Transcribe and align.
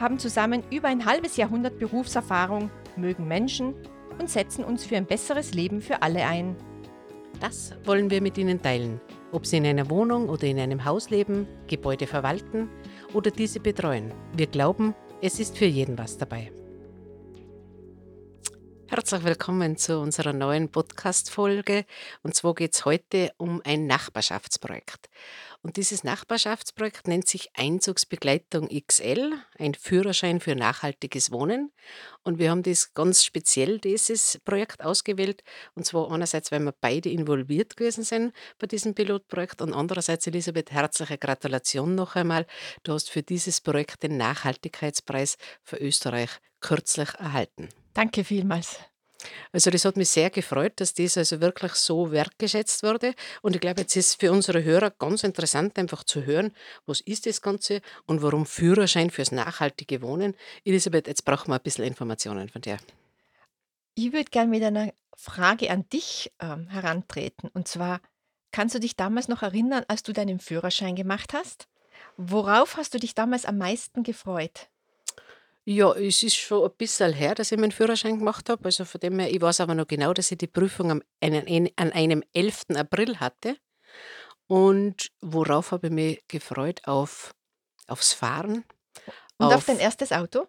haben 0.00 0.18
zusammen 0.18 0.62
über 0.70 0.88
ein 0.88 1.04
halbes 1.04 1.36
Jahrhundert 1.36 1.78
Berufserfahrung, 1.78 2.70
mögen 2.96 3.28
Menschen 3.28 3.74
und 4.18 4.30
setzen 4.30 4.64
uns 4.64 4.84
für 4.84 4.96
ein 4.96 5.06
besseres 5.06 5.54
Leben 5.54 5.80
für 5.80 6.02
alle 6.02 6.26
ein. 6.26 6.56
Das 7.40 7.74
wollen 7.84 8.10
wir 8.10 8.20
mit 8.20 8.36
Ihnen 8.38 8.60
teilen, 8.60 9.00
ob 9.32 9.46
Sie 9.46 9.58
in 9.58 9.66
einer 9.66 9.88
Wohnung 9.88 10.28
oder 10.28 10.44
in 10.44 10.58
einem 10.58 10.84
Haus 10.84 11.10
leben, 11.10 11.46
Gebäude 11.68 12.06
verwalten 12.06 12.68
oder 13.14 13.30
diese 13.30 13.60
betreuen. 13.60 14.12
Wir 14.36 14.46
glauben, 14.46 14.94
es 15.22 15.38
ist 15.38 15.56
für 15.56 15.66
jeden 15.66 15.96
was 15.96 16.18
dabei. 16.18 16.50
Herzlich 18.90 19.22
willkommen 19.22 19.76
zu 19.76 20.00
unserer 20.00 20.32
neuen 20.32 20.68
Podcast-Folge. 20.68 21.84
Und 22.24 22.34
zwar 22.34 22.56
geht 22.56 22.74
es 22.74 22.84
heute 22.84 23.30
um 23.36 23.62
ein 23.64 23.86
Nachbarschaftsprojekt. 23.86 25.08
Und 25.62 25.76
dieses 25.76 26.02
Nachbarschaftsprojekt 26.02 27.06
nennt 27.06 27.28
sich 27.28 27.50
Einzugsbegleitung 27.54 28.68
XL, 28.68 29.34
ein 29.60 29.74
Führerschein 29.74 30.40
für 30.40 30.56
nachhaltiges 30.56 31.30
Wohnen. 31.30 31.70
Und 32.24 32.40
wir 32.40 32.50
haben 32.50 32.64
das 32.64 32.92
ganz 32.92 33.22
speziell, 33.22 33.78
dieses 33.78 34.40
Projekt 34.44 34.84
ausgewählt. 34.84 35.44
Und 35.76 35.86
zwar 35.86 36.10
einerseits, 36.10 36.50
weil 36.50 36.58
wir 36.58 36.74
beide 36.80 37.10
involviert 37.10 37.76
gewesen 37.76 38.02
sind 38.02 38.32
bei 38.58 38.66
diesem 38.66 38.96
Pilotprojekt 38.96 39.62
und 39.62 39.72
andererseits, 39.72 40.26
Elisabeth, 40.26 40.72
herzliche 40.72 41.16
Gratulation 41.16 41.94
noch 41.94 42.16
einmal. 42.16 42.44
Du 42.82 42.92
hast 42.92 43.08
für 43.08 43.22
dieses 43.22 43.60
Projekt 43.60 44.02
den 44.02 44.16
Nachhaltigkeitspreis 44.16 45.36
für 45.62 45.76
Österreich 45.76 46.30
kürzlich 46.58 47.10
erhalten. 47.14 47.68
Danke 47.94 48.24
vielmals. 48.24 48.78
Also 49.52 49.70
das 49.70 49.84
hat 49.84 49.96
mich 49.96 50.08
sehr 50.10 50.30
gefreut, 50.30 50.74
dass 50.76 50.94
das 50.94 51.16
also 51.16 51.40
wirklich 51.40 51.72
so 51.72 52.10
wertgeschätzt 52.10 52.82
wurde. 52.82 53.14
Und 53.42 53.54
ich 53.54 53.60
glaube, 53.60 53.82
jetzt 53.82 53.96
ist 53.96 54.20
für 54.20 54.32
unsere 54.32 54.62
Hörer 54.64 54.90
ganz 54.90 55.24
interessant, 55.24 55.78
einfach 55.78 56.04
zu 56.04 56.24
hören, 56.24 56.52
was 56.86 57.00
ist 57.00 57.26
das 57.26 57.42
Ganze 57.42 57.80
und 58.06 58.22
warum 58.22 58.46
Führerschein 58.46 59.10
fürs 59.10 59.32
nachhaltige 59.32 60.02
Wohnen. 60.02 60.34
Elisabeth, 60.64 61.06
jetzt 61.06 61.24
brauchen 61.24 61.48
wir 61.48 61.56
ein 61.56 61.62
bisschen 61.62 61.84
Informationen 61.84 62.48
von 62.48 62.62
dir. 62.62 62.78
Ich 63.94 64.12
würde 64.12 64.30
gerne 64.30 64.50
mit 64.50 64.62
einer 64.62 64.92
Frage 65.16 65.70
an 65.70 65.88
dich 65.90 66.32
ähm, 66.40 66.68
herantreten. 66.68 67.50
Und 67.52 67.68
zwar, 67.68 68.00
kannst 68.52 68.74
du 68.74 68.80
dich 68.80 68.96
damals 68.96 69.28
noch 69.28 69.42
erinnern, 69.42 69.84
als 69.88 70.02
du 70.02 70.12
deinen 70.12 70.40
Führerschein 70.40 70.96
gemacht 70.96 71.34
hast? 71.34 71.68
Worauf 72.16 72.76
hast 72.76 72.94
du 72.94 72.98
dich 72.98 73.14
damals 73.14 73.44
am 73.44 73.58
meisten 73.58 74.02
gefreut? 74.02 74.70
Ja, 75.72 75.92
es 75.92 76.24
ist 76.24 76.34
schon 76.34 76.64
ein 76.64 76.76
bisschen 76.76 77.12
her, 77.12 77.36
dass 77.36 77.52
ich 77.52 77.58
meinen 77.58 77.70
Führerschein 77.70 78.18
gemacht 78.18 78.48
habe. 78.48 78.64
Also 78.64 78.84
von 78.84 79.00
dem 79.00 79.20
her, 79.20 79.30
ich 79.30 79.40
weiß 79.40 79.60
aber 79.60 79.76
noch 79.76 79.86
genau, 79.86 80.12
dass 80.12 80.32
ich 80.32 80.38
die 80.38 80.48
Prüfung 80.48 80.90
am, 80.90 81.02
an 81.20 81.92
einem 81.92 82.24
11. 82.34 82.70
April 82.74 83.20
hatte. 83.20 83.56
Und 84.48 85.12
worauf 85.20 85.70
habe 85.70 85.86
ich 85.86 85.92
mich 85.92 86.24
gefreut? 86.26 86.80
Auf, 86.86 87.36
aufs 87.86 88.12
Fahren. 88.12 88.64
Und 89.36 89.52
auf 89.52 89.64
dein 89.64 89.78
erstes 89.78 90.10
Auto? 90.10 90.48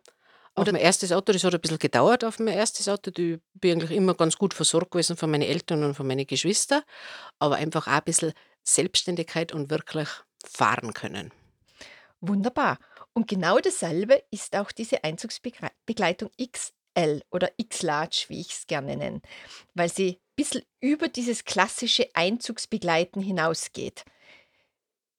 Auf 0.56 0.66
mein 0.66 0.82
erstes 0.82 1.12
Auto, 1.12 1.32
das 1.32 1.44
hat 1.44 1.54
ein 1.54 1.62
bisschen 1.62 1.78
gedauert 1.78 2.26
auf 2.26 2.40
mein 2.40 2.56
erstes 2.56 2.90
Auto. 2.90 3.12
Ich 3.16 3.40
bin 3.54 3.74
eigentlich 3.74 3.92
immer 3.92 4.16
ganz 4.16 4.38
gut 4.38 4.56
versorgt 4.56 4.90
gewesen 4.90 5.18
von 5.18 5.30
meinen 5.30 5.44
Eltern 5.44 5.84
und 5.84 5.94
von 5.94 6.08
meinen 6.08 6.26
Geschwistern. 6.26 6.82
Aber 7.38 7.58
einfach 7.58 7.86
auch 7.86 7.92
ein 7.92 8.04
bisschen 8.06 8.34
Selbstständigkeit 8.64 9.54
und 9.54 9.70
wirklich 9.70 10.10
fahren 10.44 10.96
können. 10.96 11.32
Wunderbar. 12.22 12.80
Und 13.14 13.28
genau 13.28 13.60
dasselbe 13.60 14.24
ist 14.32 14.56
auch 14.56 14.72
diese 14.72 15.04
Einzugsbegleitung 15.04 16.32
XL 16.38 17.22
oder 17.30 17.52
X-Large, 17.58 18.26
wie 18.30 18.40
ich 18.40 18.52
es 18.52 18.68
gerne 18.68 18.96
nenne, 18.96 19.22
weil 19.74 19.90
sie 19.90 20.12
ein 20.12 20.36
bisschen 20.36 20.64
über 20.80 21.08
dieses 21.08 21.44
klassische 21.44 22.10
Einzugsbegleiten 22.14 23.22
hinausgeht. 23.22 24.06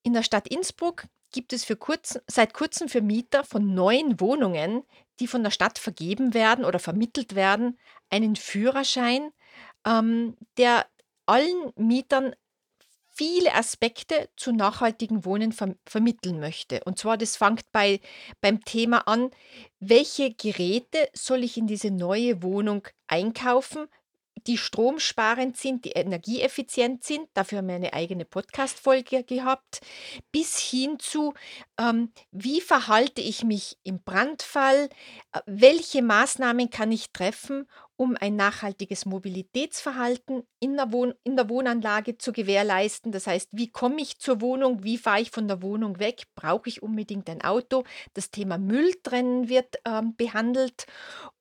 In 0.03 0.15
der 0.15 0.23
Stadt 0.23 0.49
Innsbruck 0.49 1.07
gibt 1.33 1.53
es 1.53 1.67
kurz, 1.79 2.19
seit 2.27 2.55
kurzem 2.55 2.89
für 2.89 3.03
Mieter 3.03 3.45
von 3.45 3.75
neuen 3.75 4.21
Wohnungen, 4.21 4.85
die 5.21 5.27
von 5.27 5.43
der 5.43 5.51
Stadt 5.51 5.79
vergeben 5.79 6.35
werden 6.35 6.65
oder 6.65 6.79
vermittelt 6.79 7.35
werden, 7.35 7.79
einen 8.11 8.37
Führerschein, 8.37 9.33
ähm, 9.87 10.37
der 10.57 10.87
allen 11.27 11.73
Mietern 11.77 12.35
viele 13.15 13.55
Aspekte 13.55 14.29
zu 14.37 14.53
nachhaltigem 14.53 15.25
Wohnen 15.25 15.53
ver 15.53 15.75
vermitteln 15.87 16.41
möchte. 16.41 16.83
Und 16.85 16.99
zwar, 16.99 17.17
das 17.17 17.37
fängt 17.37 17.71
bei, 17.73 18.01
beim 18.41 18.65
Thema 18.65 19.07
an, 19.07 19.31
welche 19.81 20.33
Geräte 20.35 21.09
soll 21.13 21.45
ich 21.45 21.57
in 21.57 21.67
diese 21.67 21.91
neue 21.91 22.43
Wohnung 22.43 22.87
einkaufen, 23.07 23.87
die 24.47 24.57
stromsparend 24.57 25.57
sind, 25.57 25.85
die 25.85 25.93
energieeffizient 25.93 27.05
sind. 27.05 27.29
Dafür 27.35 27.59
haben 27.59 27.69
wir 27.69 27.77
eine 27.77 27.93
eigene 27.93 28.25
Podcast-Folge 28.25 29.25
gehabt. 29.25 29.81
Bis 30.33 30.59
hin 30.59 30.99
zu, 30.99 31.35
wie 32.31 32.61
verhalte 32.61 33.21
ich 33.21 33.45
mich 33.45 33.79
im 33.83 34.03
Brandfall? 34.03 34.89
Äh, 35.33 35.41
welche 35.47 36.03
Maßnahmen 36.03 36.71
kann 36.71 36.93
ich 36.93 37.13
treffen, 37.13 37.67
um 37.97 38.17
ein 38.21 38.37
nachhaltiges 38.37 39.07
Mobilitätsverhalten 39.07 40.43
in 40.61 40.77
der, 40.77 40.93
Wohn 40.93 41.15
in 41.25 41.37
der 41.37 41.49
Wohnanlage 41.49 42.19
zu 42.19 42.33
gewährleisten? 42.33 43.13
Das 43.13 43.27
heißt, 43.27 43.51
wie 43.53 43.71
komme 43.71 44.01
ich 44.01 44.19
zur 44.19 44.41
Wohnung? 44.41 44.85
Wie 44.85 44.99
fahre 44.99 45.23
ich 45.23 45.31
von 45.31 45.49
der 45.49 45.63
Wohnung 45.63 45.99
weg? 45.99 46.25
Brauche 46.35 46.69
ich 46.69 46.83
unbedingt 46.83 47.29
ein 47.31 47.43
Auto? 47.43 47.85
Das 48.15 48.31
Thema 48.31 48.59
Mülltrennen 48.59 49.49
wird 49.49 49.77
ähm, 49.85 50.15
behandelt. 50.17 50.87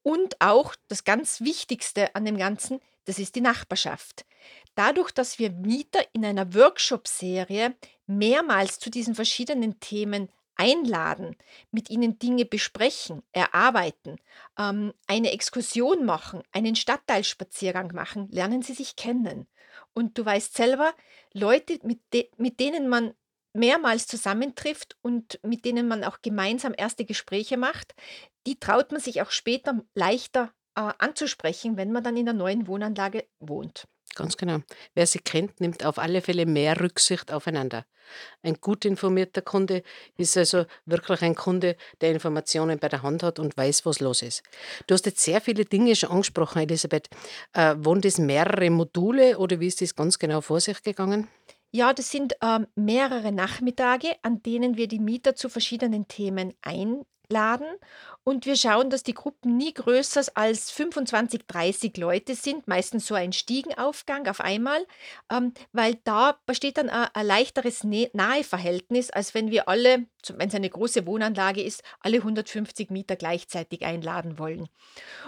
Und 0.03 0.39
auch 0.39 0.75
das 0.87 1.03
ganz 1.03 1.41
Wichtigste 1.41 2.15
an 2.15 2.25
dem 2.25 2.37
Ganzen, 2.37 2.79
das 3.05 3.19
ist 3.19 3.35
die 3.35 3.41
Nachbarschaft. 3.41 4.25
Dadurch, 4.75 5.11
dass 5.11 5.39
wir 5.39 5.51
Mieter 5.51 6.01
in 6.13 6.25
einer 6.25 6.53
Workshop-Serie 6.53 7.75
mehrmals 8.07 8.79
zu 8.79 8.89
diesen 8.89 9.15
verschiedenen 9.15 9.79
Themen 9.79 10.29
einladen, 10.55 11.35
mit 11.71 11.89
ihnen 11.89 12.19
Dinge 12.19 12.45
besprechen, 12.45 13.23
erarbeiten, 13.31 14.17
ähm, 14.59 14.93
eine 15.07 15.31
Exkursion 15.31 16.05
machen, 16.05 16.43
einen 16.51 16.75
Stadtteilspaziergang 16.75 17.93
machen, 17.93 18.29
lernen 18.29 18.61
sie 18.61 18.73
sich 18.73 18.95
kennen. 18.95 19.47
Und 19.93 20.17
du 20.17 20.25
weißt 20.25 20.55
selber, 20.55 20.93
Leute, 21.33 21.79
mit, 21.83 21.99
de 22.13 22.29
mit 22.37 22.59
denen 22.59 22.87
man 22.89 23.13
mehrmals 23.53 24.07
zusammentrifft 24.07 24.97
und 25.01 25.39
mit 25.43 25.65
denen 25.65 25.87
man 25.87 26.03
auch 26.03 26.21
gemeinsam 26.21 26.73
erste 26.77 27.05
Gespräche 27.05 27.57
macht, 27.57 27.95
die 28.47 28.59
traut 28.59 28.91
man 28.91 29.01
sich 29.01 29.21
auch 29.21 29.31
später 29.31 29.81
leichter 29.93 30.53
äh, 30.75 30.93
anzusprechen, 30.99 31.75
wenn 31.77 31.91
man 31.91 32.03
dann 32.03 32.17
in 32.17 32.25
der 32.25 32.33
neuen 32.33 32.67
Wohnanlage 32.67 33.25
wohnt. 33.39 33.87
Ganz 34.15 34.37
genau. 34.37 34.59
Wer 34.93 35.07
sie 35.07 35.19
kennt, 35.19 35.61
nimmt 35.61 35.85
auf 35.85 35.97
alle 35.97 36.21
Fälle 36.21 36.45
mehr 36.45 36.79
Rücksicht 36.79 37.31
aufeinander. 37.31 37.85
Ein 38.43 38.55
gut 38.55 38.83
informierter 38.83 39.41
Kunde 39.41 39.83
ist 40.17 40.35
also 40.35 40.65
wirklich 40.85 41.21
ein 41.21 41.35
Kunde, 41.35 41.77
der 42.01 42.11
Informationen 42.11 42.77
bei 42.79 42.89
der 42.89 43.03
Hand 43.03 43.23
hat 43.23 43.39
und 43.39 43.55
weiß, 43.55 43.85
was 43.85 43.99
los 43.99 44.21
ist. 44.21 44.43
Du 44.87 44.93
hast 44.93 45.05
jetzt 45.05 45.23
sehr 45.23 45.39
viele 45.39 45.63
Dinge 45.63 45.95
schon 45.95 46.11
angesprochen, 46.11 46.61
Elisabeth. 46.61 47.09
Äh, 47.53 47.75
waren 47.77 48.01
das 48.01 48.17
mehrere 48.17 48.69
Module 48.69 49.37
oder 49.37 49.59
wie 49.59 49.67
ist 49.67 49.81
das 49.81 49.95
ganz 49.95 50.19
genau 50.19 50.41
vor 50.41 50.59
sich 50.59 50.81
gegangen? 50.83 51.29
Ja, 51.71 51.93
das 51.93 52.11
sind 52.11 52.33
ähm, 52.41 52.67
mehrere 52.75 53.31
Nachmittage, 53.31 54.15
an 54.23 54.43
denen 54.43 54.75
wir 54.75 54.89
die 54.89 54.99
Mieter 54.99 55.35
zu 55.35 55.47
verschiedenen 55.47 56.09
Themen 56.09 56.53
einladen 57.31 57.67
und 58.23 58.45
wir 58.45 58.55
schauen, 58.55 58.89
dass 58.89 59.03
die 59.03 59.13
Gruppen 59.13 59.57
nie 59.57 59.73
größer 59.73 60.23
als 60.35 60.69
25, 60.71 61.47
30 61.47 61.97
Leute 61.97 62.35
sind, 62.35 62.67
meistens 62.67 63.07
so 63.07 63.15
ein 63.15 63.33
Stiegenaufgang 63.33 64.27
auf 64.27 64.41
einmal, 64.41 64.85
ähm, 65.31 65.53
weil 65.71 65.95
da 66.03 66.39
besteht 66.45 66.77
dann 66.77 66.89
ein, 66.89 67.07
ein 67.13 67.25
leichteres 67.25 67.83
Naheverhältnis, 67.83 69.09
als 69.09 69.33
wenn 69.33 69.49
wir 69.49 69.67
alle, 69.67 70.05
wenn 70.37 70.49
es 70.49 70.55
eine 70.55 70.69
große 70.69 71.05
Wohnanlage 71.05 71.61
ist, 71.61 71.83
alle 71.99 72.17
150 72.17 72.89
Mieter 72.89 73.15
gleichzeitig 73.15 73.83
einladen 73.85 74.37
wollen. 74.37 74.69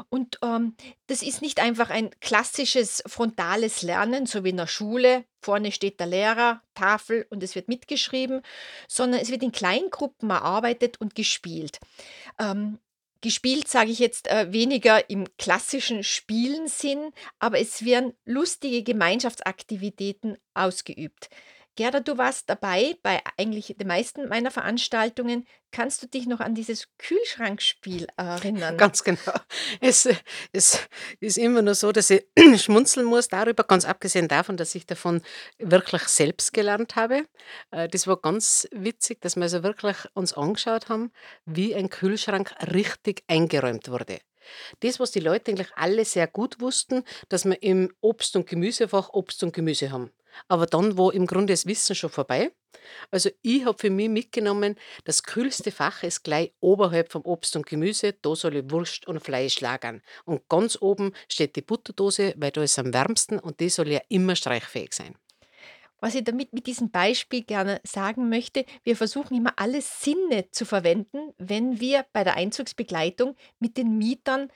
Und 0.10 0.40
ähm, 0.44 0.76
das 1.08 1.24
ist 1.24 1.42
nicht 1.42 1.62
einfach 1.62 1.90
ein 1.90 2.12
klassisches 2.22 3.04
frontales 3.06 3.82
Lernen, 3.82 4.26
so 4.26 4.44
wie 4.44 4.50
in 4.50 4.58
der 4.58 4.68
Schule. 4.68 5.26
Vorne 5.42 5.72
steht 5.72 6.00
der 6.00 6.08
Lehrer, 6.08 6.62
Tafel 6.74 7.26
und 7.30 7.44
es 7.44 7.56
wird 7.56 7.68
mitgeschrieben, 7.68 8.42
sondern 8.88 9.20
es 9.20 9.30
wird 9.30 9.44
in 9.44 9.52
Kleingruppen 9.52 10.30
erarbeitet 10.30 11.02
und 11.02 11.16
gespielt. 11.16 11.80
Ähm, 12.40 12.80
Gespielt 13.24 13.70
sage 13.70 13.90
ich 13.90 14.00
jetzt 14.00 14.28
äh, 14.28 14.52
weniger 14.52 15.10
im 15.10 15.26
klassischen 15.38 16.04
Spielensinn, 16.04 17.14
aber 17.40 17.58
es 17.58 17.86
werden 17.86 18.12
lustige 18.26 18.84
Gemeinschaftsaktivitäten 18.84 20.38
ausgeübt. 20.54 21.30
Gerda, 21.76 22.02
du 22.02 22.20
warst 22.20 22.50
dabei 22.52 22.96
bei 23.02 23.20
eigentlich 23.38 23.76
den 23.78 23.88
meisten 23.88 24.30
meiner 24.30 24.52
Veranstaltungen. 24.52 25.48
Kannst 25.72 26.04
du 26.04 26.08
dich 26.08 26.28
noch 26.28 26.40
an 26.40 26.54
dieses 26.54 26.88
Kühlschrankspiel 27.00 28.06
erinnern? 28.16 28.78
Ganz 28.78 29.04
genau. 29.04 29.34
Es, 29.82 30.08
es 30.52 30.80
ist 31.20 31.38
immer 31.40 31.64
nur 31.64 31.74
so, 31.74 31.92
dass 31.92 32.12
ich 32.12 32.28
schmunzeln 32.62 33.08
muss 33.08 33.28
darüber, 33.28 33.64
ganz 33.64 33.86
abgesehen 33.86 34.28
davon, 34.28 34.56
dass 34.56 34.76
ich 34.76 34.86
davon 34.86 35.24
wirklich 35.58 36.04
selbst 36.04 36.54
gelernt 36.54 36.96
habe. 36.96 37.26
Äh, 37.72 37.88
das 37.88 38.06
war 38.06 38.18
ganz 38.18 38.68
witzig, 38.72 39.22
dass 39.22 39.36
wir 39.36 39.44
also 39.44 39.64
wirklich 39.64 39.98
uns 40.14 40.34
angeschaut 40.34 40.90
haben, 40.90 41.12
wie 41.46 41.74
ein 41.74 41.90
Kühlschrank 41.90 42.54
richtig 42.72 43.24
eingeräumt 43.28 43.90
wurde. 43.90 44.20
Das, 44.82 45.00
was 45.00 45.12
die 45.12 45.22
Leute 45.22 45.52
eigentlich 45.52 45.72
alle 45.76 46.06
sehr 46.06 46.28
gut 46.28 46.60
wussten, 46.60 47.04
dass 47.30 47.46
wir 47.46 47.64
im 47.64 47.92
Obst 48.02 48.36
und 48.36 48.48
Gemüsefach 48.48 49.10
Obst 49.10 49.42
und 49.44 49.54
Gemüse 49.54 49.92
haben. 49.92 50.12
Aber 50.48 50.66
dann 50.66 50.98
war 50.98 51.14
im 51.14 51.26
Grunde 51.26 51.54
das 51.54 51.66
Wissen 51.66 51.96
schon 51.96 52.10
vorbei. 52.10 52.52
Also 53.12 53.30
ich 53.42 53.66
habe 53.66 53.78
für 53.78 53.90
mich 53.90 54.10
mitgenommen, 54.10 54.76
das 55.04 55.24
kühlste 55.24 55.72
Fach 55.72 56.04
ist 56.04 56.24
gleich 56.24 56.54
oberhalb 56.60 57.12
vom 57.12 57.24
Obst 57.24 57.56
und 57.56 57.66
Gemüse, 57.66 58.14
da 58.14 58.36
soll 58.36 58.56
ich 58.58 58.72
Wurst 58.72 59.08
und 59.08 59.24
Fleisch 59.24 59.62
lagern. 59.62 60.02
Und 60.26 60.48
ganz 60.50 60.78
oben 60.82 61.14
steht 61.30 61.56
die 61.56 61.62
Butterdose, 61.62 62.34
weil 62.38 62.52
da 62.52 62.64
ist 62.64 62.80
am 62.80 62.94
wärmsten 62.94 63.40
und 63.40 63.60
die 63.60 63.70
soll 63.70 63.90
ja 63.90 64.02
immer 64.10 64.36
streichfähig 64.36 64.94
sein. 64.94 65.16
Was 66.00 66.16
ich 66.16 66.24
damit 66.26 66.52
mit 66.52 66.68
diesem 66.68 66.92
Beispiel 66.92 67.44
gerne 67.44 67.80
sagen 67.86 68.28
möchte, 68.28 68.66
wir 68.84 68.98
versuchen 68.98 69.38
immer 69.38 69.54
alle 69.56 69.82
Sinne 69.82 70.52
zu 70.52 70.66
verwenden, 70.66 71.34
wenn 71.38 71.80
wir 71.80 72.06
bei 72.12 72.26
der 72.26 72.36
Einzugsbegleitung 72.36 73.38
mit 73.60 73.78
den 73.78 73.98
Mietern 73.98 74.52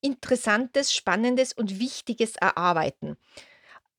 Interessantes, 0.00 0.94
Spannendes 0.94 1.52
und 1.54 1.80
Wichtiges 1.80 2.36
erarbeiten. 2.36 3.16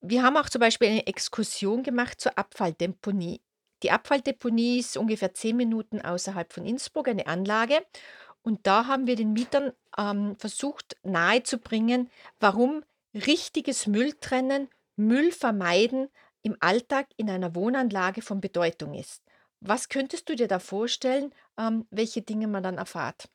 Wir 0.05 0.21
haben 0.21 0.35
auch 0.35 0.49
zum 0.49 0.59
Beispiel 0.59 0.89
eine 0.89 1.07
Exkursion 1.07 1.81
gemacht 1.81 2.19
zur 2.19 2.37
Abfalldeponie. 2.37 3.41
Die 3.83 3.91
Abfalldeponie 3.91 4.79
ist 4.79 4.97
ungefähr 4.97 5.33
zehn 5.33 5.55
Minuten 5.55 6.01
außerhalb 6.01 6.51
von 6.51 6.65
Innsbruck, 6.65 7.07
eine 7.07 7.25
Anlage. 7.25 7.85
Und 8.41 8.67
da 8.67 8.87
haben 8.87 9.07
wir 9.07 9.15
den 9.15 9.31
Mietern 9.31 9.71
ähm, 9.97 10.35
versucht 10.35 10.97
nahezubringen, 11.03 12.09
warum 12.41 12.83
richtiges 13.13 13.87
Mülltrennen, 13.87 14.67
Müll 14.97 15.31
vermeiden 15.31 16.09
im 16.41 16.57
Alltag 16.59 17.07
in 17.15 17.29
einer 17.29 17.55
Wohnanlage 17.55 18.21
von 18.21 18.41
Bedeutung 18.41 18.95
ist. 18.95 19.23
Was 19.61 19.87
könntest 19.87 20.27
du 20.27 20.35
dir 20.35 20.49
da 20.49 20.59
vorstellen, 20.59 21.33
ähm, 21.57 21.87
welche 21.91 22.21
Dinge 22.21 22.49
man 22.49 22.63
dann 22.63 22.77
erfahrt? 22.77 23.29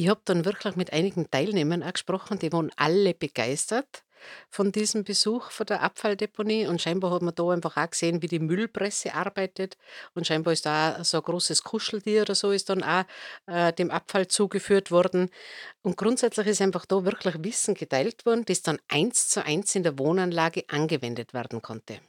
Ich 0.00 0.08
habe 0.08 0.22
dann 0.24 0.46
wirklich 0.46 0.76
mit 0.76 0.94
einigen 0.94 1.30
Teilnehmern 1.30 1.82
auch 1.82 1.92
gesprochen, 1.92 2.38
die 2.38 2.50
waren 2.54 2.72
alle 2.76 3.12
begeistert 3.12 4.02
von 4.48 4.72
diesem 4.72 5.04
Besuch 5.04 5.50
von 5.50 5.66
der 5.66 5.82
Abfalldeponie 5.82 6.66
und 6.66 6.80
scheinbar 6.80 7.10
hat 7.10 7.20
man 7.20 7.34
da 7.34 7.50
einfach 7.50 7.76
auch 7.76 7.90
gesehen, 7.90 8.22
wie 8.22 8.26
die 8.26 8.38
Müllpresse 8.38 9.12
arbeitet 9.12 9.76
und 10.14 10.26
scheinbar 10.26 10.54
ist 10.54 10.64
da 10.64 11.04
so 11.04 11.18
ein 11.18 11.22
großes 11.22 11.64
Kuscheltier 11.64 12.22
oder 12.22 12.34
so 12.34 12.50
ist 12.50 12.70
dann 12.70 12.82
auch 12.82 13.04
äh, 13.44 13.74
dem 13.74 13.90
Abfall 13.90 14.26
zugeführt 14.26 14.90
worden. 14.90 15.28
Und 15.82 15.98
grundsätzlich 15.98 16.46
ist 16.46 16.62
einfach 16.62 16.86
da 16.86 17.04
wirklich 17.04 17.34
Wissen 17.44 17.74
geteilt 17.74 18.24
worden, 18.24 18.46
das 18.46 18.62
dann 18.62 18.78
eins 18.88 19.28
zu 19.28 19.44
eins 19.44 19.74
in 19.74 19.82
der 19.82 19.98
Wohnanlage 19.98 20.64
angewendet 20.68 21.34
werden 21.34 21.60
konnte. 21.60 22.00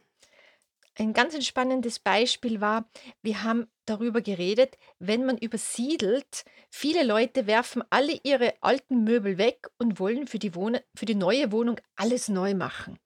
Ein 1.02 1.14
ganz 1.14 1.44
spannendes 1.44 1.98
Beispiel 1.98 2.62
war, 2.62 2.88
wir 3.24 3.42
haben 3.42 3.66
darüber 3.86 4.22
geredet, 4.22 4.78
wenn 5.00 5.26
man 5.26 5.36
übersiedelt, 5.36 6.46
viele 6.70 7.02
Leute 7.02 7.48
werfen 7.48 7.84
alle 7.90 8.20
ihre 8.22 8.54
alten 8.62 9.04
Möbel 9.04 9.40
weg 9.40 9.68
und 9.80 10.00
wollen 10.00 10.28
für 10.28 10.38
die, 10.38 10.54
Wohn 10.54 10.78
für 10.94 11.08
die 11.08 11.16
neue 11.16 11.52
Wohnung 11.52 11.82
alles 11.96 12.28
neu 12.28 12.54
machen. 12.54 13.00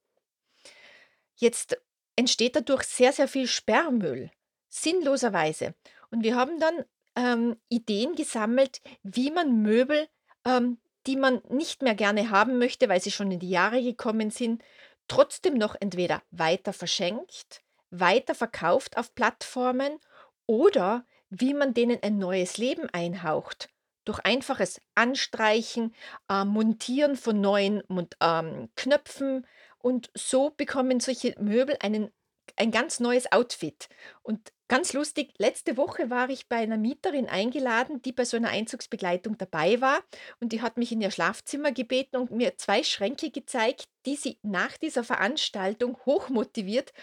Jetzt 1.38 1.78
entsteht 2.18 2.58
dadurch 2.58 2.84
sehr, 2.84 3.14
sehr 3.14 3.30
viel 3.30 3.48
Sperrmüll, 3.48 4.30
sinnloserweise. 4.68 5.74
Und 6.12 6.26
wir 6.26 6.36
haben 6.36 6.60
dann 6.60 6.84
ähm, 7.16 7.56
Ideen 7.70 8.16
gesammelt, 8.16 8.82
wie 9.04 9.32
man 9.32 9.62
Möbel, 9.62 10.10
ähm, 10.44 10.80
die 11.08 11.16
man 11.16 11.42
nicht 11.48 11.82
mehr 11.82 11.96
gerne 11.96 12.30
haben 12.30 12.58
möchte, 12.58 12.90
weil 12.90 13.00
sie 13.00 13.12
schon 13.12 13.32
in 13.32 13.40
die 13.40 13.52
Jahre 13.52 13.82
gekommen 13.82 14.32
sind, 14.32 14.62
trotzdem 15.08 15.54
noch 15.54 15.78
entweder 15.80 16.24
weiter 16.32 16.74
verschenkt 16.74 17.64
weiterverkauft 17.92 18.98
auf 18.98 19.16
Plattformen 19.16 20.00
oder 20.46 21.06
wie 21.30 21.54
man 21.54 21.74
denen 21.74 22.00
ein 22.02 22.18
neues 22.18 22.58
Leben 22.58 22.90
einhaucht. 22.92 23.70
Durch 24.06 24.20
einfaches 24.20 24.80
Anstreichen, 24.94 25.96
äh, 26.30 26.46
Montieren 26.46 27.16
von 27.16 27.42
neuen 27.42 27.82
ähm, 28.22 28.70
Knöpfen 28.76 29.48
und 29.80 30.12
so 30.14 30.52
bekommen 30.52 31.00
solche 31.00 31.36
Möbel 31.40 31.78
einen 31.82 32.12
ein 32.58 32.72
ganz 32.72 33.00
neues 33.00 33.32
Outfit. 33.32 33.90
Und 34.24 34.54
ganz 34.68 34.94
lustig, 34.94 35.34
letzte 35.38 35.78
Woche 35.78 36.10
war 36.10 36.30
ich 36.30 36.48
bei 36.48 36.58
einer 36.58 36.78
Mieterin 36.78 37.28
eingeladen, 37.28 38.02
die 38.02 38.12
bei 38.12 38.26
so 38.26 38.38
einer 38.38 38.50
Einzugsbegleitung 38.50 39.38
dabei 39.38 39.82
war 39.82 40.04
und 40.40 40.52
die 40.52 40.62
hat 40.62 40.78
mich 40.78 40.92
in 40.92 41.02
ihr 41.02 41.12
Schlafzimmer 41.12 41.72
gebeten 41.72 42.18
und 42.18 42.32
mir 42.32 42.58
zwei 42.58 42.84
Schränke 42.84 43.32
gezeigt, 43.32 43.88
die 44.06 44.16
sie 44.16 44.40
nach 44.42 44.78
dieser 44.78 45.04
Veranstaltung 45.04 45.98
hochmotiviert 46.06 46.94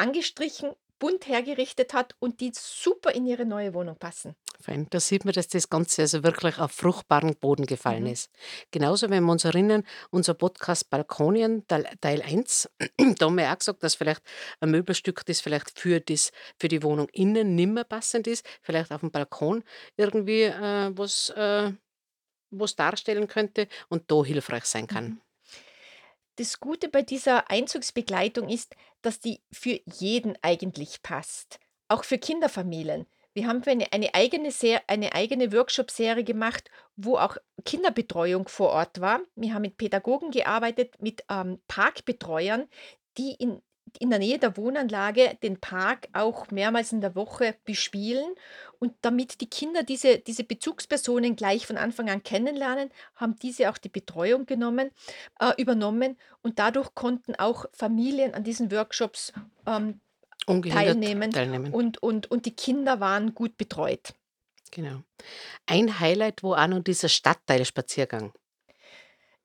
angestrichen, 0.00 0.72
bunt 0.98 1.26
hergerichtet 1.28 1.94
hat 1.94 2.14
und 2.18 2.40
die 2.40 2.52
super 2.54 3.12
in 3.12 3.26
ihre 3.26 3.46
neue 3.46 3.72
Wohnung 3.72 3.96
passen. 3.96 4.34
Fein. 4.60 4.86
Da 4.90 5.00
sieht 5.00 5.24
man, 5.24 5.32
dass 5.32 5.48
das 5.48 5.70
Ganze 5.70 6.02
also 6.02 6.22
wirklich 6.22 6.58
auf 6.58 6.72
fruchtbaren 6.72 7.34
Boden 7.36 7.64
gefallen 7.64 8.04
Mhm. 8.04 8.10
ist. 8.10 8.30
Genauso, 8.70 9.08
wenn 9.08 9.24
wir 9.24 9.32
uns 9.32 9.46
erinnern, 9.46 9.84
unser 10.10 10.34
Podcast 10.34 10.90
Balkonien, 10.90 11.66
Teil 11.66 11.88
Teil 12.02 12.20
1, 12.20 12.68
da 13.18 13.24
haben 13.26 13.36
wir 13.38 13.50
auch 13.50 13.58
gesagt, 13.58 13.82
dass 13.82 13.94
vielleicht 13.94 14.20
ein 14.60 14.70
Möbelstück, 14.70 15.24
das 15.24 15.40
vielleicht 15.40 15.78
für, 15.78 16.00
das, 16.00 16.32
für 16.58 16.68
die 16.68 16.82
Wohnung 16.82 17.08
innen 17.12 17.54
nimmer 17.54 17.84
passend 17.84 18.26
ist, 18.26 18.44
vielleicht 18.60 18.92
auf 18.92 19.00
dem 19.00 19.10
Balkon 19.10 19.64
irgendwie 19.96 20.42
äh, 20.42 20.90
was, 20.94 21.30
äh, 21.30 21.72
was 22.50 22.76
darstellen 22.76 23.26
könnte 23.26 23.68
und 23.88 24.10
da 24.10 24.22
hilfreich 24.24 24.66
sein 24.66 24.86
kann. 24.86 25.04
Mhm. 25.04 25.20
Das 26.36 26.60
Gute 26.60 26.88
bei 26.88 27.02
dieser 27.02 27.50
Einzugsbegleitung 27.50 28.48
ist, 28.48 28.74
dass 29.02 29.20
die 29.20 29.40
für 29.50 29.80
jeden 29.84 30.38
eigentlich 30.42 31.02
passt, 31.02 31.60
auch 31.88 32.04
für 32.04 32.18
Kinderfamilien. 32.18 33.06
Wir 33.32 33.46
haben 33.46 33.62
eine, 33.64 33.92
eine 33.92 34.14
eigene, 34.14 34.50
Ser 34.50 34.82
eine 34.88 35.14
eigene 35.14 35.52
Workshop-Serie 35.52 36.24
gemacht, 36.24 36.70
wo 36.96 37.16
auch 37.16 37.36
Kinderbetreuung 37.64 38.48
vor 38.48 38.70
Ort 38.70 39.00
war. 39.00 39.20
Wir 39.36 39.54
haben 39.54 39.62
mit 39.62 39.76
Pädagogen 39.76 40.30
gearbeitet, 40.30 41.00
mit 41.00 41.24
ähm, 41.30 41.60
Parkbetreuern, 41.68 42.68
die 43.18 43.34
in 43.34 43.62
in 43.98 44.10
der 44.10 44.18
Nähe 44.18 44.38
der 44.38 44.56
Wohnanlage 44.56 45.36
den 45.42 45.60
Park 45.60 46.08
auch 46.12 46.50
mehrmals 46.50 46.92
in 46.92 47.00
der 47.00 47.14
Woche 47.14 47.56
bespielen. 47.64 48.34
Und 48.78 48.94
damit 49.02 49.40
die 49.40 49.50
Kinder 49.50 49.82
diese, 49.82 50.18
diese 50.18 50.44
Bezugspersonen 50.44 51.36
gleich 51.36 51.66
von 51.66 51.76
Anfang 51.76 52.08
an 52.08 52.22
kennenlernen, 52.22 52.90
haben 53.14 53.36
diese 53.36 53.70
auch 53.70 53.78
die 53.78 53.88
Betreuung 53.88 54.46
genommen, 54.46 54.90
äh, 55.38 55.52
übernommen. 55.58 56.18
Und 56.42 56.58
dadurch 56.58 56.94
konnten 56.94 57.34
auch 57.34 57.66
Familien 57.72 58.34
an 58.34 58.44
diesen 58.44 58.70
Workshops 58.70 59.32
ähm, 59.66 60.00
teilnehmen. 60.46 61.30
teilnehmen. 61.30 61.72
Und, 61.72 62.02
und, 62.02 62.30
und 62.30 62.46
die 62.46 62.56
Kinder 62.56 63.00
waren 63.00 63.34
gut 63.34 63.56
betreut. 63.56 64.14
Genau. 64.70 65.02
Ein 65.66 66.00
Highlight 66.00 66.42
war 66.42 66.62
auch 66.62 66.68
noch 66.68 66.80
dieser 66.82 67.08
Stadtteilspaziergang. 67.08 68.32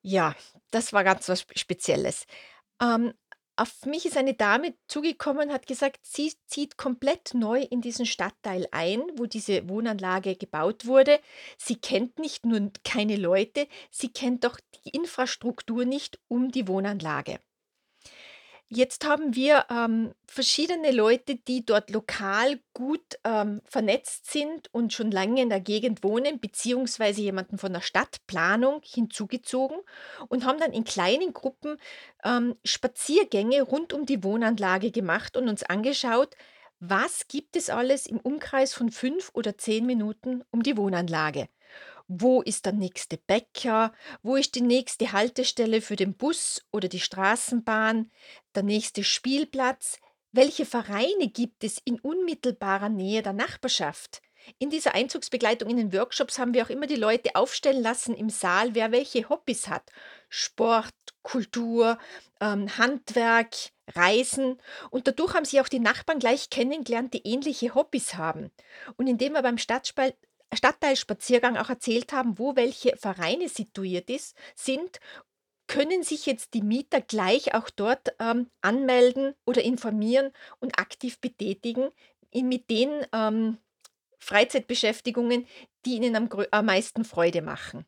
Ja, 0.02 0.36
das 0.72 0.94
war 0.94 1.04
ganz 1.04 1.28
was 1.30 1.46
Spezielles. 1.56 2.26
Ähm, 2.82 3.14
auf 3.58 3.86
mich 3.86 4.06
ist 4.06 4.18
eine 4.18 4.34
Dame 4.34 4.74
zugekommen 4.88 5.52
hat 5.52 5.68
gesagt, 5.68 6.00
sie 6.04 6.34
zieht 6.46 6.78
komplett 6.78 7.34
neu 7.34 7.62
in 7.62 7.82
diesen 7.82 8.06
Stadtteil 8.06 8.68
ein, 8.72 9.02
wo 9.16 9.26
diese 9.26 9.70
Wohnanlage 9.70 10.36
gebaut 10.36 10.86
wurde. 10.86 11.20
Sie 11.58 11.76
kennt 11.76 12.20
nicht 12.20 12.46
nur 12.46 12.72
keine 12.84 13.16
Leute, 13.16 13.68
sie 13.92 14.10
kennt 14.10 14.44
doch 14.44 14.60
die 14.84 14.90
Infrastruktur 14.90 15.86
nicht 15.86 16.20
um 16.28 16.52
die 16.52 16.68
Wohnanlage. 16.68 17.40
Jetzt 18.68 19.06
haben 19.06 19.36
wir 19.36 19.66
ähm, 19.70 20.16
verschiedene 20.26 20.92
Leute, 20.92 21.36
die 21.36 21.64
dort 21.64 21.92
lokal 21.92 22.60
gut 22.74 23.20
ähm, 23.24 23.62
vernetzt 23.64 24.32
sind 24.32 24.74
und 24.74 24.92
schon 24.92 25.12
lange 25.12 25.44
in 25.44 25.50
der 25.50 25.60
Gegend 25.60 26.04
wohnen, 26.04 26.40
beziehungsweise 26.40 27.22
jemanden 27.22 27.60
von 27.60 27.74
der 27.74 27.82
Stadtplanung 27.82 28.82
hinzugezogen 28.84 29.78
und 30.30 30.46
haben 30.46 30.60
dann 30.60 30.74
in 30.74 30.84
kleinen 30.84 31.32
Gruppen 31.32 31.78
ähm, 32.24 32.56
Spaziergänge 32.66 33.62
rund 33.62 33.94
um 33.94 34.08
die 34.08 34.24
Wohnanlage 34.24 34.90
gemacht 34.90 35.38
und 35.38 35.48
uns 35.48 35.62
angeschaut, 35.62 36.36
was 36.80 37.28
gibt 37.28 37.56
es 37.56 37.70
alles 37.70 38.08
im 38.08 38.20
Umkreis 38.20 38.74
von 38.74 38.90
fünf 38.90 39.30
oder 39.34 39.60
zehn 39.60 39.86
Minuten 39.86 40.44
um 40.50 40.64
die 40.64 40.76
Wohnanlage. 40.76 41.48
Wo 42.08 42.44
ist 42.44 42.66
der 42.66 42.74
nächste 42.74 43.18
Bäcker? 43.18 43.92
Wo 44.22 44.36
ist 44.36 44.54
die 44.54 44.62
nächste 44.62 45.12
Haltestelle 45.12 45.82
für 45.82 45.96
den 45.96 46.16
Bus 46.16 46.64
oder 46.72 46.88
die 46.88 47.00
Straßenbahn? 47.00 48.12
Der 48.54 48.62
nächste 48.62 49.04
Spielplatz? 49.04 50.00
Welche 50.32 50.66
Vereine 50.66 51.30
gibt 51.30 51.64
es 51.64 51.80
in 51.84 52.00
unmittelbarer 52.00 52.90
Nähe 52.90 53.24
der 53.24 53.34
Nachbarschaft? 53.34 54.22
In 54.60 54.70
dieser 54.70 54.94
Einzugsbegleitung 54.94 55.70
in 55.70 55.78
den 55.78 55.94
Workshops 55.94 56.38
haben 56.38 56.54
wir 56.54 56.64
auch 56.64 56.70
immer 56.70 56.86
die 56.86 56.96
Leute 56.96 57.36
aufstellen 57.36 57.82
lassen 57.82 58.14
im 58.14 58.30
Saal, 58.30 58.76
wer 58.76 58.92
welche 58.92 59.28
Hobbys 59.30 59.68
hat. 59.68 59.90
Sport, 60.30 60.94
Kultur, 61.24 61.98
ähm, 62.40 62.78
Handwerk, 62.78 63.56
Reisen 63.96 64.62
und 64.92 65.08
dadurch 65.08 65.34
haben 65.34 65.46
sie 65.46 65.60
auch 65.62 65.68
die 65.68 65.80
Nachbarn 65.80 66.20
gleich 66.20 66.52
kennengelernt, 66.52 67.16
die 67.16 67.26
ähnliche 67.26 67.74
Hobbys 67.74 68.14
haben. 68.14 68.52
Und 68.98 69.08
indem 69.08 69.34
wir 69.34 69.42
beim 69.42 69.58
Stadtspal 69.58 70.14
Stadtteilspaziergang 70.54 71.58
auch 71.58 71.70
erzählt 71.70 72.14
haben, 72.14 72.40
wo 72.40 72.56
welche 72.56 72.96
Vereine 72.98 73.50
situiert 73.50 74.10
ist, 74.10 74.36
sind, 74.56 75.00
können 75.68 76.04
sich 76.04 76.26
jetzt 76.26 76.54
die 76.54 76.62
Mieter 76.62 77.02
gleich 77.02 77.54
auch 77.56 77.70
dort 77.70 78.16
ähm, 78.20 78.50
anmelden 78.62 79.34
oder 79.46 79.64
informieren 79.64 80.32
und 80.60 80.80
aktiv 80.80 81.20
betätigen 81.20 81.90
in, 82.30 82.48
mit 82.48 82.70
den 82.70 83.06
ähm, 83.14 83.58
Freizeitbeschäftigungen, 84.20 85.48
die 85.86 85.96
ihnen 85.96 86.16
am, 86.16 86.30
am 86.52 86.66
meisten 86.66 87.04
Freude 87.04 87.42
machen. 87.42 87.86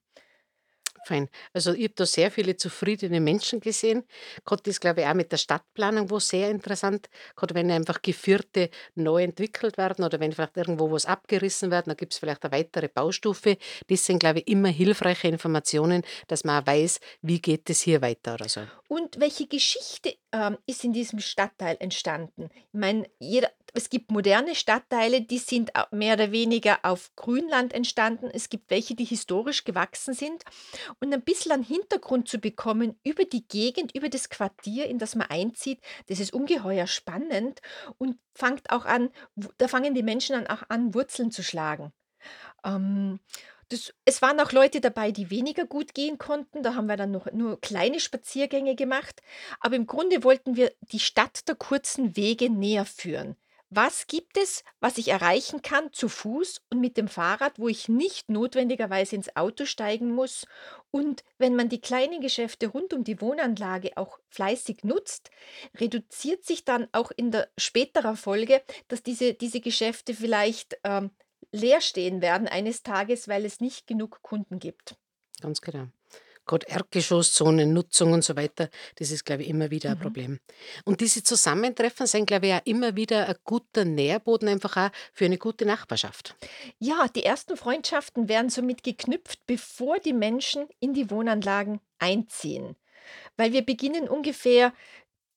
Fein. 1.06 1.30
Also 1.54 1.74
ich 1.74 1.86
habe 1.86 1.94
da 1.96 2.06
sehr 2.06 2.32
viele 2.32 2.56
zufriedene 2.58 3.20
Menschen 3.20 3.60
gesehen. 3.60 4.04
Gerade 4.46 4.64
das, 4.64 4.80
glaube 4.80 5.02
ich, 5.02 5.08
auch 5.08 5.14
mit 5.14 5.32
der 5.32 5.38
Stadtplanung 5.38 6.10
wo 6.10 6.20
sehr 6.20 6.50
interessant. 6.50 7.10
Gerade 7.36 7.56
wenn 7.56 7.72
einfach 7.72 8.02
Gevierte 8.02 8.70
neu 8.96 9.24
entwickelt 9.24 9.78
werden 9.78 10.04
oder 10.04 10.20
wenn 10.20 10.32
vielleicht 10.32 10.58
irgendwo 10.58 10.92
was 10.92 11.06
abgerissen 11.06 11.72
wird, 11.72 11.88
dann 11.88 11.98
gibt 11.98 12.14
es 12.14 12.20
vielleicht 12.20 12.44
eine 12.44 12.52
weitere 12.52 12.88
Baustufe. 12.88 13.58
Das 13.88 14.06
sind, 14.06 14.20
glaube 14.20 14.40
ich, 14.40 14.48
immer 14.48 14.70
hilfreiche 14.70 15.28
Informationen, 15.28 16.04
dass 16.28 16.44
man 16.44 16.62
auch 16.62 16.68
weiß, 16.68 17.00
wie 17.22 17.42
geht 17.42 17.70
es 17.70 17.82
hier 17.82 18.02
weiter 18.02 18.36
oder 18.36 18.50
so. 18.50 18.62
Und 18.88 19.20
welche 19.20 19.48
Geschichte 19.48 20.16
ähm, 20.32 20.58
ist 20.66 20.84
in 20.84 20.94
diesem 20.94 21.20
Stadtteil 21.20 21.78
entstanden? 21.80 22.50
Ich 22.54 22.80
meine, 22.80 23.10
jeder, 23.20 23.52
es 23.78 23.92
gibt 23.92 24.12
moderne 24.12 24.56
Stadtteile, 24.56 25.22
die 25.22 25.38
sind 25.38 25.72
mehr 25.92 26.16
oder 26.16 26.32
weniger 26.32 26.80
auf 26.82 27.12
Grünland 27.16 27.74
entstanden. 27.74 28.28
Es 28.34 28.50
gibt 28.50 28.72
welche, 28.72 28.96
die 28.96 29.06
historisch 29.06 29.66
gewachsen 29.66 30.16
sind. 30.16 30.44
Und 31.00 31.14
ein 31.14 31.22
bisschen 31.22 31.52
einen 31.52 31.64
Hintergrund 31.64 32.28
zu 32.28 32.40
bekommen 32.40 33.00
über 33.04 33.24
die 33.24 33.48
Gegend, 33.48 33.96
über 33.96 34.10
das 34.10 34.30
Quartier, 34.30 34.88
in 34.88 34.98
das 34.98 35.16
man 35.16 35.30
einzieht, 35.30 35.80
das 36.08 36.20
ist 36.20 36.34
ungeheuer 36.34 36.88
spannend 36.88 37.62
und 38.00 38.18
fängt 38.34 38.72
auch 38.72 38.86
an, 38.86 39.10
da 39.60 39.68
fangen 39.68 39.94
die 39.94 40.04
Menschen 40.04 40.34
dann 40.34 40.48
auch 40.48 40.64
an, 40.70 40.96
Wurzeln 40.96 41.30
zu 41.30 41.44
schlagen. 41.44 41.94
Ähm, 42.66 43.20
das 43.70 43.94
es 44.06 44.24
waren 44.24 44.40
auch 44.40 44.54
Leute 44.54 44.82
dabei, 44.82 45.12
die 45.12 45.30
weniger 45.30 45.66
gut 45.66 45.94
gehen 45.94 46.18
konnten. 46.18 46.64
Da 46.64 46.74
haben 46.74 46.88
wir 46.88 46.98
dann 46.98 47.12
noch 47.12 47.32
nur 47.32 47.62
kleine 47.62 48.00
Spaziergänge 48.00 48.76
gemacht. 48.76 49.22
Aber 49.60 49.76
im 49.76 49.86
Grunde 49.86 50.24
wollten 50.24 50.56
wir 50.56 50.72
die 50.82 51.00
Stadt 51.00 51.48
der 51.48 51.56
kurzen 51.56 52.16
Wege 52.16 52.50
näher 52.50 52.86
führen. 52.86 53.36
Was 53.70 54.08
gibt 54.08 54.38
es, 54.38 54.64
was 54.80 54.98
ich 54.98 55.10
erreichen 55.10 55.62
kann 55.62 55.92
zu 55.92 56.08
Fuß 56.08 56.62
und 56.70 56.80
mit 56.80 56.96
dem 56.96 57.10
Fahrrad, 57.10 57.60
wo 57.60 57.68
ich 57.68 57.90
nicht 57.90 58.30
notwendigerweise 58.30 59.18
ins 59.18 59.36
Auto 59.36 59.66
steigen 59.66 60.16
muss? 60.16 60.46
Und 60.90 61.26
wenn 61.38 61.56
man 61.56 61.68
die 61.68 61.82
kleinen 61.82 62.22
Geschäfte 62.22 62.68
rund 62.68 62.94
um 62.94 63.04
die 63.04 63.20
Wohnanlage 63.20 63.98
auch 63.98 64.20
fleißig 64.30 64.84
nutzt, 64.84 65.32
reduziert 65.78 66.46
sich 66.46 66.64
dann 66.64 66.88
auch 66.94 67.12
in 67.12 67.32
der 67.32 67.50
späterer 67.58 68.16
Folge, 68.16 68.62
dass 68.88 69.04
diese, 69.04 69.34
diese 69.34 69.60
Geschäfte 69.60 70.14
vielleicht 70.14 70.78
ähm, 70.86 71.12
leer 71.52 71.82
stehen 71.82 72.22
werden 72.22 72.48
eines 72.48 72.84
Tages, 72.84 73.28
weil 73.28 73.44
es 73.44 73.60
nicht 73.60 73.86
genug 73.86 74.22
Kunden 74.22 74.60
gibt. 74.60 74.96
Ganz 75.42 75.60
genau. 75.60 75.88
Gerade 76.48 76.66
Erdgeschosszonen, 76.68 77.74
Nutzung 77.74 78.14
und 78.14 78.24
so 78.24 78.36
weiter, 78.36 78.70
das 78.96 79.12
ist, 79.12 79.26
glaube 79.26 79.44
ich, 79.44 79.50
immer 79.50 79.70
wieder 79.70 79.92
ein 79.92 79.98
Mhm. 79.98 80.02
Problem. 80.02 80.40
Und 80.86 81.02
diese 81.02 81.24
Zusammentreffen 81.24 82.08
sind, 82.08 82.26
glaube 82.26 82.48
ich, 82.48 82.54
auch 82.54 82.66
immer 82.66 82.96
wieder 82.96 83.28
ein 83.28 83.36
guter 83.44 83.86
Nährboden 83.86 84.48
einfach 84.48 84.78
auch 84.78 84.90
für 85.14 85.26
eine 85.26 85.38
gute 85.38 85.66
Nachbarschaft. 85.66 86.36
Ja, 86.80 87.08
die 87.08 87.24
ersten 87.24 87.58
Freundschaften 87.58 88.30
werden 88.30 88.50
somit 88.50 88.84
geknüpft, 88.84 89.46
bevor 89.46 90.00
die 90.00 90.14
Menschen 90.14 90.68
in 90.80 90.94
die 90.94 91.12
Wohnanlagen 91.12 91.80
einziehen. 92.00 92.76
Weil 93.36 93.54
wir 93.54 93.66
beginnen 93.66 94.10
ungefähr 94.10 94.74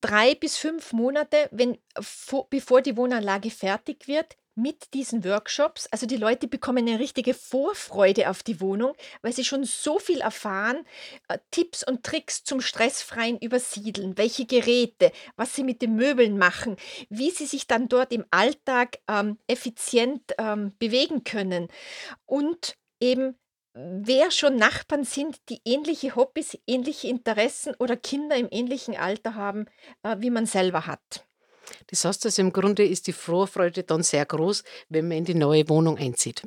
drei 0.00 0.35
bis 0.35 0.57
fünf 0.57 0.93
Monate, 0.93 1.49
wenn, 1.50 1.79
vor, 2.00 2.49
bevor 2.49 2.83
die 2.83 2.97
Wohnanlage 2.97 3.50
fertig 3.50 4.09
wird, 4.09 4.37
mit 4.61 4.95
diesen 4.95 5.25
Workshops. 5.25 5.87
Also 5.90 6.07
die 6.07 6.17
Leute 6.17 6.49
bekommen 6.49 6.87
eine 6.87 6.99
richtige 6.99 7.35
Vorfreude 7.35 8.31
auf 8.31 8.43
die 8.43 8.61
Wohnung, 8.61 8.95
weil 9.23 9.33
sie 9.33 9.45
schon 9.45 9.64
so 9.64 9.99
viel 9.99 10.21
erfahren. 10.21 10.87
Äh, 11.29 11.38
Tipps 11.50 11.87
und 11.87 12.05
Tricks 12.05 12.45
zum 12.45 12.61
stressfreien 12.61 13.38
Übersiedeln, 13.38 14.19
welche 14.19 14.47
Geräte, 14.47 15.12
was 15.37 15.55
sie 15.55 15.64
mit 15.64 15.83
den 15.83 15.95
Möbeln 15.97 16.38
machen, 16.38 16.76
wie 17.09 17.31
sie 17.31 17.47
sich 17.47 17.67
dann 17.67 17.88
dort 17.88 18.12
im 18.12 18.25
Alltag 18.31 18.99
ähm, 19.09 19.38
effizient 19.47 20.33
ähm, 20.38 20.73
bewegen 20.79 21.25
können 21.25 21.69
und 22.26 22.76
eben 23.00 23.37
wer 23.75 24.31
schon 24.31 24.57
Nachbarn 24.57 25.05
sind, 25.05 25.49
die 25.49 25.61
ähnliche 25.64 26.17
Hobbys, 26.17 26.59
ähnliche 26.67 27.09
Interessen 27.09 27.75
oder 27.79 27.97
Kinder 27.97 28.37
im 28.37 28.49
ähnlichen 28.50 28.97
Alter 28.97 29.35
haben, 29.35 29.67
äh, 30.02 30.17
wie 30.19 30.31
man 30.31 30.47
selber 30.47 30.87
hat. 30.87 31.29
Das 31.89 32.05
heißt, 32.05 32.25
also 32.27 32.43
im 32.43 32.53
Grunde 32.53 32.85
ist 32.85 33.07
die 33.07 33.12
Vorfreude 33.12 33.83
dann 33.83 34.03
sehr 34.03 34.27
groß, 34.27 34.65
wenn 34.89 35.09
man 35.09 35.19
in 35.19 35.25
die 35.25 35.35
neue 35.35 35.69
Wohnung 35.69 35.99
einzieht. 35.99 36.43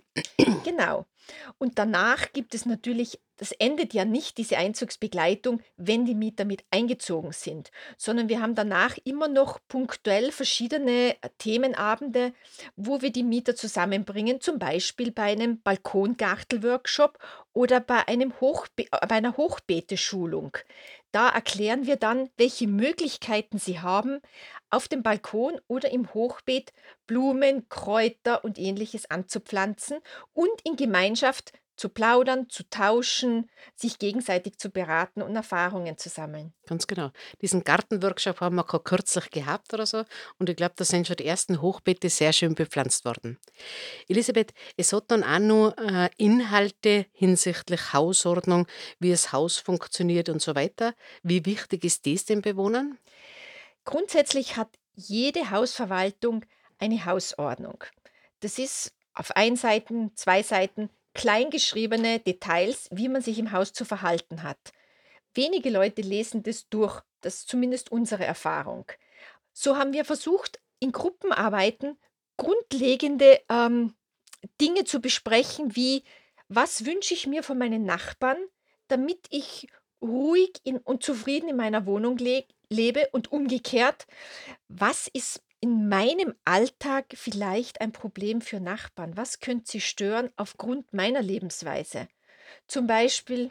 Genau. 0.63 1.05
Und 1.57 1.79
danach 1.79 2.31
gibt 2.33 2.53
es 2.53 2.65
natürlich, 2.65 3.19
das 3.37 3.51
endet 3.53 3.93
ja 3.93 4.05
nicht, 4.05 4.37
diese 4.37 4.57
Einzugsbegleitung, 4.57 5.61
wenn 5.77 6.05
die 6.05 6.15
Mieter 6.15 6.45
mit 6.45 6.63
eingezogen 6.71 7.31
sind, 7.31 7.71
sondern 7.97 8.29
wir 8.29 8.41
haben 8.41 8.55
danach 8.55 8.97
immer 9.05 9.27
noch 9.27 9.59
punktuell 9.67 10.31
verschiedene 10.31 11.15
äh, 11.21 11.29
Themenabende, 11.37 12.33
wo 12.75 13.01
wir 13.01 13.11
die 13.11 13.23
Mieter 13.23 13.55
zusammenbringen, 13.55 14.41
zum 14.41 14.59
Beispiel 14.59 15.11
bei 15.11 15.31
einem 15.31 15.61
Balkongartel-Workshop 15.61 17.17
oder 17.53 17.79
bei, 17.79 18.07
einem 18.07 18.39
Hochbe 18.41 18.83
äh, 18.83 19.07
bei 19.07 19.15
einer 19.15 19.37
Hochbeete-Schulung. 19.37 20.57
Da 21.13 21.29
erklären 21.29 21.85
wir 21.85 21.95
dann, 21.95 22.29
welche 22.37 22.67
Möglichkeiten 22.67 23.59
sie 23.59 23.79
haben, 23.79 24.19
auf 24.71 24.87
dem 24.87 25.03
Balkon 25.03 25.61
oder 25.67 25.91
im 25.91 26.13
Hochbeet 26.13 26.73
Blumen, 27.07 27.69
Kräuter 27.69 28.43
und 28.43 28.57
ähnliches 28.57 29.09
anzupflanzen 29.11 29.99
und 30.33 30.61
in 30.63 30.75
Gemeinschaft 30.75 31.53
zu 31.75 31.89
plaudern, 31.89 32.49
zu 32.49 32.69
tauschen, 32.69 33.49
sich 33.75 33.97
gegenseitig 33.97 34.57
zu 34.57 34.69
beraten 34.69 35.21
und 35.21 35.35
Erfahrungen 35.35 35.97
zu 35.97 36.09
sammeln. 36.09 36.53
Ganz 36.67 36.87
genau. 36.87 37.11
Diesen 37.41 37.63
Gartenworkshop 37.63 38.41
haben 38.41 38.55
wir 38.55 38.63
gerade 38.63 38.83
kürzlich 38.83 39.29
gehabt 39.31 39.73
oder 39.73 39.85
so. 39.85 40.03
Und 40.37 40.49
ich 40.49 40.55
glaube, 40.55 40.73
da 40.75 40.85
sind 40.85 41.07
schon 41.07 41.15
die 41.15 41.25
ersten 41.25 41.61
Hochbeete 41.61 42.09
sehr 42.09 42.33
schön 42.33 42.55
bepflanzt 42.55 43.05
worden. 43.05 43.39
Elisabeth, 44.07 44.53
es 44.77 44.93
hat 44.93 45.09
dann 45.09 45.23
auch 45.23 45.39
noch 45.39 45.77
äh, 45.77 46.09
Inhalte 46.17 47.07
hinsichtlich 47.11 47.93
Hausordnung, 47.93 48.67
wie 48.99 49.11
das 49.11 49.31
Haus 49.31 49.57
funktioniert 49.57 50.29
und 50.29 50.41
so 50.41 50.55
weiter. 50.55 50.93
Wie 51.23 51.45
wichtig 51.45 51.83
ist 51.83 52.05
das 52.05 52.25
den 52.25 52.41
Bewohnern? 52.41 52.97
Grundsätzlich 53.85 54.55
hat 54.57 54.69
jede 54.95 55.49
Hausverwaltung 55.49 56.45
eine 56.79 57.05
Hausordnung. 57.05 57.83
Das 58.41 58.59
ist 58.59 58.93
auf 59.13 59.35
ein 59.35 59.55
Seiten, 59.55 60.15
zwei 60.15 60.43
Seiten 60.43 60.89
kleingeschriebene 61.13 62.19
Details, 62.19 62.87
wie 62.91 63.09
man 63.09 63.21
sich 63.21 63.37
im 63.39 63.51
Haus 63.51 63.73
zu 63.73 63.85
verhalten 63.85 64.43
hat. 64.43 64.73
Wenige 65.33 65.69
Leute 65.69 66.01
lesen 66.01 66.43
das 66.43 66.69
durch, 66.69 67.01
das 67.21 67.35
ist 67.35 67.49
zumindest 67.49 67.91
unsere 67.91 68.25
Erfahrung. 68.25 68.85
So 69.51 69.77
haben 69.77 69.93
wir 69.93 70.05
versucht, 70.05 70.59
in 70.79 70.91
Gruppenarbeiten 70.91 71.97
grundlegende 72.37 73.41
ähm, 73.49 73.93
Dinge 74.59 74.83
zu 74.83 74.99
besprechen, 74.99 75.75
wie 75.75 76.03
was 76.49 76.85
wünsche 76.85 77.13
ich 77.13 77.27
mir 77.27 77.43
von 77.43 77.57
meinen 77.57 77.85
Nachbarn, 77.85 78.37
damit 78.87 79.27
ich 79.29 79.67
ruhig 80.01 80.61
und 80.83 81.03
zufrieden 81.03 81.49
in 81.49 81.55
meiner 81.55 81.85
Wohnung 81.85 82.17
le 82.17 82.45
lebe 82.69 83.07
und 83.11 83.31
umgekehrt, 83.31 84.07
was 84.67 85.07
ist 85.07 85.43
in 85.63 85.87
meinem 85.87 86.35
Alltag 86.43 87.05
vielleicht 87.13 87.79
ein 87.79 87.93
Problem 87.93 88.41
für 88.41 88.59
Nachbarn? 88.59 89.15
Was 89.15 89.39
könnte 89.39 89.71
sie 89.71 89.79
stören 89.79 90.29
aufgrund 90.35 90.91
meiner 90.91 91.21
Lebensweise? 91.21 92.09
Zum 92.67 92.85
Beispiel 92.85 93.49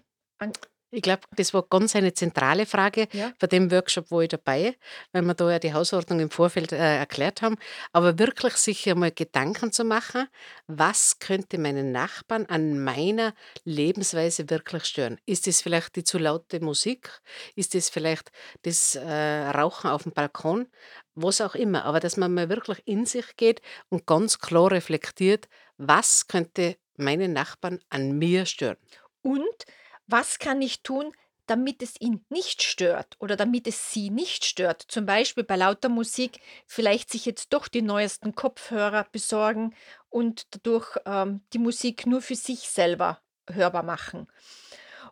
Ich 0.94 1.00
glaube, 1.00 1.22
das 1.36 1.54
war 1.54 1.62
ganz 1.62 1.96
eine 1.96 2.12
zentrale 2.12 2.66
Frage 2.66 3.08
ja, 3.12 3.32
bei 3.38 3.46
dem 3.46 3.70
Workshop, 3.70 4.10
wo 4.10 4.20
ich 4.20 4.28
dabei, 4.28 4.76
weil 5.12 5.22
wir 5.22 5.32
da 5.32 5.50
ja 5.50 5.58
die 5.58 5.72
Hausordnung 5.72 6.20
im 6.20 6.28
Vorfeld 6.28 6.70
äh, 6.72 6.98
erklärt 6.98 7.40
haben. 7.40 7.56
Aber 7.94 8.18
wirklich 8.18 8.52
sich 8.56 8.90
einmal 8.90 9.10
Gedanken 9.10 9.72
zu 9.72 9.84
machen, 9.84 10.28
was 10.66 11.18
könnte 11.18 11.56
meinen 11.56 11.92
Nachbarn 11.92 12.44
an 12.44 12.78
meiner 12.78 13.32
Lebensweise 13.64 14.50
wirklich 14.50 14.84
stören? 14.84 15.18
Ist 15.24 15.46
es 15.46 15.62
vielleicht 15.62 15.96
die 15.96 16.04
zu 16.04 16.18
laute 16.18 16.60
Musik? 16.60 17.08
Ist 17.56 17.74
es 17.74 17.88
vielleicht 17.88 18.30
das 18.60 18.94
äh, 18.94 19.48
Rauchen 19.48 19.88
auf 19.88 20.02
dem 20.02 20.12
Balkon? 20.12 20.68
Was 21.14 21.40
auch 21.40 21.54
immer. 21.54 21.86
Aber 21.86 22.00
dass 22.00 22.18
man 22.18 22.34
mal 22.34 22.50
wirklich 22.50 22.82
in 22.84 23.06
sich 23.06 23.36
geht 23.36 23.62
und 23.88 24.04
ganz 24.04 24.40
klar 24.40 24.70
reflektiert, 24.70 25.48
was 25.78 26.26
könnte 26.26 26.76
meinen 26.98 27.32
Nachbarn 27.32 27.80
an 27.88 28.18
mir 28.18 28.44
stören? 28.44 28.76
und 29.22 29.64
was 30.06 30.38
kann 30.38 30.62
ich 30.62 30.82
tun, 30.82 31.12
damit 31.46 31.82
es 31.82 32.00
ihn 32.00 32.24
nicht 32.28 32.62
stört 32.62 33.16
oder 33.18 33.36
damit 33.36 33.66
es 33.66 33.92
sie 33.92 34.10
nicht 34.10 34.44
stört? 34.44 34.82
Zum 34.88 35.06
Beispiel 35.06 35.44
bei 35.44 35.56
lauter 35.56 35.88
Musik 35.88 36.40
vielleicht 36.66 37.10
sich 37.10 37.26
jetzt 37.26 37.52
doch 37.52 37.68
die 37.68 37.82
neuesten 37.82 38.34
Kopfhörer 38.34 39.06
besorgen 39.12 39.74
und 40.08 40.46
dadurch 40.54 40.96
ähm, 41.04 41.42
die 41.52 41.58
Musik 41.58 42.06
nur 42.06 42.22
für 42.22 42.36
sich 42.36 42.68
selber 42.68 43.20
hörbar 43.50 43.82
machen. 43.82 44.28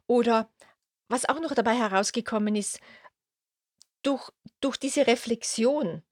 Oder 0.07 0.49
was 1.09 1.29
auch 1.29 1.41
noch 1.41 1.55
dabei 1.55 1.75
herausgekommen 1.75 2.55
ist, 2.55 2.81
durch, 4.03 4.31
durch 4.61 4.77
diese 4.77 5.07
Reflexion 5.07 6.03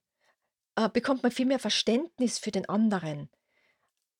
äh, 0.75 0.89
bekommt 0.89 1.23
man 1.23 1.31
viel 1.31 1.45
mehr 1.45 1.59
Verständnis 1.59 2.37
für 2.37 2.51
den 2.51 2.67
anderen. 2.67 3.29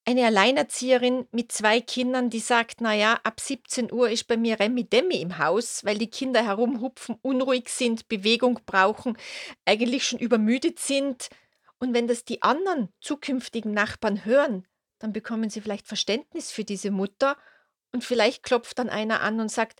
Eine 0.09 0.25
Alleinerzieherin 0.25 1.27
mit 1.31 1.51
zwei 1.51 1.81
Kindern, 1.81 2.31
die 2.31 2.39
sagt, 2.39 2.81
na 2.81 2.95
ja, 2.95 3.19
ab 3.23 3.39
17 3.39 3.93
Uhr 3.93 4.09
ist 4.09 4.23
bei 4.23 4.37
mir 4.37 4.59
Remi-Demi 4.59 5.21
im 5.21 5.37
Haus, 5.37 5.85
weil 5.85 5.99
die 5.99 6.09
Kinder 6.09 6.43
herumhupfen, 6.43 7.19
unruhig 7.21 7.69
sind, 7.69 8.07
Bewegung 8.07 8.59
brauchen, 8.65 9.19
eigentlich 9.65 10.07
schon 10.07 10.17
übermüdet 10.17 10.79
sind. 10.79 11.29
Und 11.77 11.93
wenn 11.93 12.07
das 12.07 12.25
die 12.25 12.41
anderen 12.41 12.89
zukünftigen 12.99 13.71
Nachbarn 13.71 14.25
hören, 14.25 14.65
dann 14.97 15.13
bekommen 15.13 15.51
sie 15.51 15.61
vielleicht 15.61 15.87
Verständnis 15.87 16.51
für 16.51 16.63
diese 16.63 16.89
Mutter 16.89 17.37
und 17.91 18.03
vielleicht 18.03 18.41
klopft 18.41 18.79
dann 18.79 18.89
einer 18.89 19.21
an 19.21 19.39
und 19.39 19.51
sagt: 19.51 19.79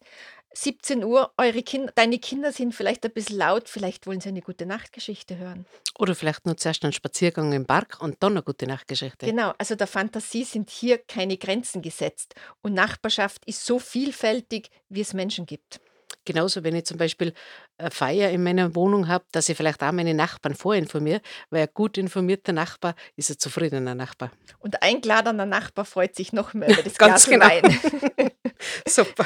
„17 0.54 1.04
Uhr, 1.04 1.32
eure 1.38 1.64
Kinder 1.64 1.92
deine 1.96 2.20
Kinder 2.20 2.52
sind 2.52 2.74
vielleicht 2.74 3.06
ein 3.06 3.12
bisschen 3.12 3.38
laut, 3.38 3.70
vielleicht 3.70 4.08
wollen 4.08 4.20
sie 4.20 4.30
eine 4.30 4.42
Gute-Nacht-Geschichte 4.42 5.38
hören.“ 5.38 5.66
Oder 5.98 6.16
vielleicht 6.16 6.46
nur 6.46 6.58
zuerst 6.58 6.84
einen 6.84 6.94
Spaziergang 6.94 7.52
im 7.54 7.66
Park 7.66 7.98
und 8.02 8.18
dann 8.22 8.34
eine 8.34 8.44
gute 8.44 8.68
Nachtgeschichte. 8.68 9.26
Genau, 9.26 9.54
also 9.58 9.76
der 9.76 9.88
Fantasie 9.88 10.44
sind 10.44 10.70
hier 10.70 10.98
keine 10.98 11.38
Grenzen 11.38 11.82
gesetzt 11.82 12.36
und 12.62 12.74
Nachbarschaft 12.74 13.46
ist 13.46 13.66
so 13.66 13.80
vielfältig, 13.80 14.70
wie 14.90 15.02
es 15.02 15.14
Menschen 15.14 15.46
gibt. 15.46 15.80
Genauso, 16.30 16.64
wenn 16.64 16.76
ich 16.76 16.86
zum 16.86 16.98
Beispiel 16.98 17.34
eine 17.80 17.90
Feier 17.90 18.30
in 18.30 18.44
meiner 18.44 18.76
Wohnung 18.76 19.08
habe, 19.08 19.26
dass 19.32 19.50
ich 19.50 19.58
vielleicht 19.58 19.82
auch 19.82 19.92
meine 19.92 20.14
Nachbarn 20.14 20.54
vorinformiere, 20.54 21.22
weil 21.50 21.64
ein 21.64 21.70
gut 21.74 21.98
informierter 21.98 22.54
Nachbar 22.54 22.94
ist 23.16 23.32
ein 23.32 23.40
zufriedener 23.40 23.96
Nachbar. 23.96 24.30
Und 24.60 24.84
ein 24.84 25.02
geladener 25.02 25.48
Nachbar 25.48 25.86
freut 25.86 26.16
sich 26.16 26.32
noch 26.32 26.54
mehr 26.54 26.70
über 26.70 26.84
das 26.84 27.00
Ganz 27.00 27.26
Glas 27.26 27.30
genau. 27.32 27.48
Wein. 27.48 28.32
Super. 28.88 29.26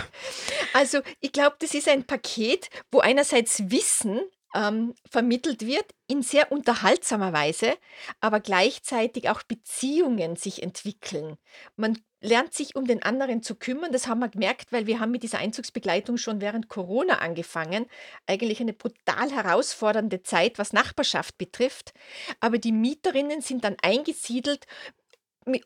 Also, 0.74 1.02
ich 1.20 1.34
glaube, 1.34 1.58
das 1.60 1.74
ist 1.74 1.90
ein 1.90 2.06
Paket, 2.06 2.70
wo 2.90 3.00
einerseits 3.00 3.70
Wissen 3.70 4.22
ähm, 4.54 4.94
vermittelt 5.10 5.66
wird 5.66 5.86
in 6.08 6.22
sehr 6.22 6.52
unterhaltsamer 6.52 7.34
Weise, 7.34 7.74
aber 8.20 8.40
gleichzeitig 8.40 9.30
auch 9.30 9.44
Beziehungen 9.44 10.36
sich 10.36 10.62
entwickeln. 10.62 11.38
Man 11.76 11.98
lernt 12.22 12.54
sich 12.54 12.76
um 12.76 12.86
den 12.86 13.04
anderen 13.04 13.44
zu 13.44 13.56
kümmern. 13.56 13.92
Das 13.92 14.08
haben 14.08 14.20
wir 14.20 14.30
gemerkt, 14.30 14.72
weil 14.72 14.88
wir 14.88 15.00
haben 15.00 15.12
mit 15.12 15.24
dieser 15.24 15.40
Einzugsbegleitung 15.40 16.18
schon 16.18 16.40
während 16.40 16.70
Corona 16.70 17.20
angefangen. 17.20 17.86
Eigentlich 18.26 18.62
eine 18.62 18.74
brutal 18.74 19.32
herausfordernde 19.32 20.24
Zeit, 20.24 20.58
was 20.58 20.74
Nachbarschaft 20.74 21.38
betrifft. 21.38 21.94
Aber 22.40 22.58
die 22.58 22.72
Mieterinnen 22.72 23.42
sind 23.42 23.64
dann 23.64 23.76
eingesiedelt 23.82 24.66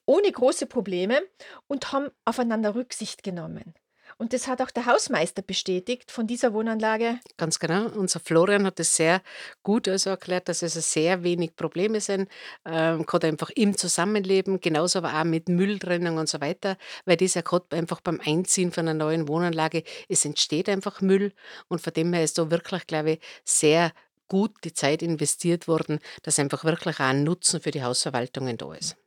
ohne 0.05 0.31
große 0.31 0.65
Probleme 0.65 1.21
und 1.67 1.91
haben 1.91 2.09
aufeinander 2.25 2.73
Rücksicht 2.73 3.21
genommen. 3.21 3.75
Und 4.19 4.33
das 4.33 4.47
hat 4.47 4.63
auch 4.63 4.71
der 4.71 4.87
Hausmeister 4.87 5.43
bestätigt 5.43 6.11
von 6.11 6.25
dieser 6.25 6.51
Wohnanlage. 6.51 7.19
Ganz 7.37 7.59
genau. 7.59 7.85
Unser 7.89 8.19
Florian 8.19 8.65
hat 8.65 8.79
es 8.79 8.95
sehr 8.95 9.21
gut 9.61 9.87
also 9.87 10.09
erklärt, 10.09 10.49
dass 10.49 10.63
es 10.63 10.75
also 10.75 10.79
sehr 10.79 11.23
wenig 11.23 11.55
Probleme 11.55 12.01
sind, 12.01 12.27
ähm, 12.65 13.05
gerade 13.05 13.27
einfach 13.27 13.51
im 13.51 13.77
Zusammenleben, 13.77 14.59
genauso 14.59 14.99
aber 14.99 15.13
auch 15.19 15.23
mit 15.23 15.49
Mülltrennung 15.49 16.17
und 16.17 16.27
so 16.27 16.41
weiter, 16.41 16.77
weil 17.05 17.17
das 17.17 17.35
ja 17.35 17.41
gerade 17.41 17.75
einfach 17.75 18.01
beim 18.01 18.19
Einziehen 18.25 18.71
von 18.71 18.87
einer 18.87 18.97
neuen 18.97 19.27
Wohnanlage, 19.27 19.83
es 20.09 20.25
entsteht 20.25 20.67
einfach 20.67 20.99
Müll 21.01 21.31
und 21.67 21.81
von 21.81 21.93
dem 21.93 22.11
her 22.11 22.23
ist 22.23 22.39
da 22.39 22.49
wirklich, 22.49 22.87
glaube 22.87 23.11
ich, 23.11 23.19
sehr 23.43 23.91
gut 24.27 24.51
die 24.63 24.73
Zeit 24.73 25.03
investiert 25.03 25.67
worden, 25.67 25.99
dass 26.23 26.39
einfach 26.39 26.63
wirklich 26.65 26.95
auch 26.95 27.05
ein 27.05 27.23
Nutzen 27.23 27.61
für 27.61 27.71
die 27.71 27.83
Hausverwaltungen 27.83 28.57
da 28.57 28.73
ist. 28.73 28.97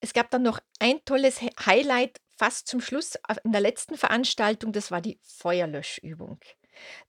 Es 0.00 0.12
gab 0.12 0.30
dann 0.30 0.42
noch 0.42 0.60
ein 0.78 1.00
tolles 1.04 1.40
Hi- 1.40 1.50
Highlight 1.64 2.20
fast 2.38 2.68
zum 2.68 2.80
Schluss 2.80 3.18
in 3.44 3.52
der 3.52 3.60
letzten 3.60 3.96
Veranstaltung, 3.96 4.72
das 4.72 4.90
war 4.90 5.00
die 5.00 5.18
Feuerlöschübung. 5.22 6.38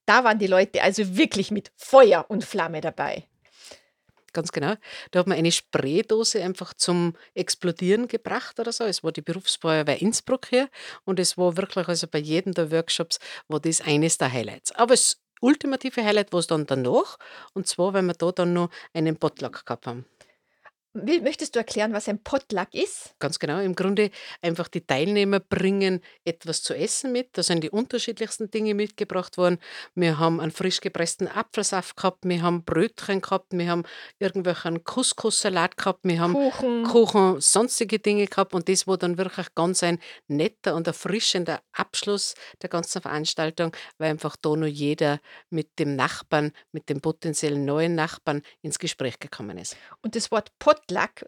Da 0.05 0.23
waren 0.23 0.39
die 0.39 0.47
Leute 0.47 0.81
also 0.81 1.15
wirklich 1.15 1.51
mit 1.51 1.71
Feuer 1.77 2.25
und 2.27 2.43
Flamme 2.43 2.81
dabei. 2.81 3.27
Ganz 4.33 4.51
genau. 4.51 4.75
Da 5.11 5.19
hat 5.19 5.27
man 5.27 5.37
eine 5.37 5.51
Spraydose 5.51 6.43
einfach 6.43 6.73
zum 6.73 7.15
Explodieren 7.33 8.07
gebracht 8.07 8.59
oder 8.59 8.71
so. 8.71 8.83
Es 8.83 9.03
war 9.03 9.11
die 9.11 9.21
Berufsfeuerwehr 9.21 10.01
Innsbruck 10.01 10.47
hier 10.47 10.69
und 11.05 11.19
es 11.19 11.37
war 11.37 11.57
wirklich, 11.57 11.87
also 11.87 12.07
bei 12.07 12.19
jedem 12.19 12.53
der 12.53 12.71
Workshops 12.71 13.19
war 13.47 13.59
das 13.59 13.81
eines 13.81 14.17
der 14.17 14.31
Highlights. 14.31 14.71
Aber 14.73 14.93
das 14.93 15.19
ultimative 15.41 16.03
Highlight 16.03 16.31
war 16.31 16.39
es 16.39 16.47
dann 16.47 16.65
danach 16.65 17.17
und 17.53 17.67
zwar, 17.67 17.93
weil 17.93 18.03
wir 18.03 18.13
da 18.13 18.31
dann 18.31 18.53
noch 18.53 18.69
einen 18.93 19.17
Potluck 19.17 19.65
gehabt 19.65 19.87
haben. 19.87 20.05
Will- 20.93 21.21
Möchtest 21.21 21.55
du 21.55 21.59
erklären, 21.59 21.93
was 21.93 22.09
ein 22.09 22.23
Potluck 22.23 22.73
ist? 22.73 23.13
Ganz 23.19 23.37
genau. 23.37 23.59
Im 23.59 23.75
Grunde 23.75 24.09
einfach 24.41 24.67
die 24.67 24.81
Teilnehmer 24.85 25.39
bringen 25.39 26.01
etwas 26.25 26.63
zu 26.63 26.73
essen 26.73 27.11
mit. 27.11 27.29
Da 27.33 27.43
sind 27.43 27.63
die 27.63 27.69
unterschiedlichsten 27.69 28.49
Dinge 28.49 28.73
mitgebracht 28.73 29.37
worden. 29.37 29.59
Wir 29.93 30.17
haben 30.17 30.39
einen 30.39 30.51
frisch 30.51 30.81
gepressten 30.81 31.27
Apfelsaft 31.27 31.95
gehabt, 31.95 32.25
wir 32.25 32.41
haben 32.41 32.63
Brötchen 32.63 33.21
gehabt, 33.21 33.47
wir 33.51 33.69
haben 33.69 33.83
irgendwelchen 34.17 34.83
Couscous-Salat 34.83 35.77
gehabt, 35.77 35.99
wir 36.03 36.19
haben 36.19 36.33
Kuchen. 36.33 36.83
Kuchen, 36.85 37.41
sonstige 37.41 37.99
Dinge 37.99 38.25
gehabt 38.25 38.53
und 38.55 38.67
das 38.67 38.87
war 38.87 38.97
dann 38.97 39.17
wirklich 39.17 39.53
ganz 39.53 39.83
ein 39.83 39.99
netter 40.27 40.75
und 40.75 40.87
erfrischender 40.87 41.61
Abschluss 41.71 42.33
der 42.61 42.69
ganzen 42.69 43.01
Veranstaltung, 43.01 43.75
weil 43.99 44.09
einfach 44.11 44.35
da 44.41 44.55
noch 44.55 44.65
jeder 44.65 45.19
mit 45.51 45.77
dem 45.77 45.95
Nachbarn, 45.95 46.51
mit 46.71 46.89
dem 46.89 46.99
potenziellen 47.01 47.63
neuen 47.65 47.93
Nachbarn 47.95 48.41
ins 48.61 48.79
Gespräch 48.79 49.19
gekommen 49.19 49.57
ist. 49.57 49.77
Und 50.01 50.15
das 50.15 50.31
Wort 50.31 50.51
Potluck, 50.57 50.78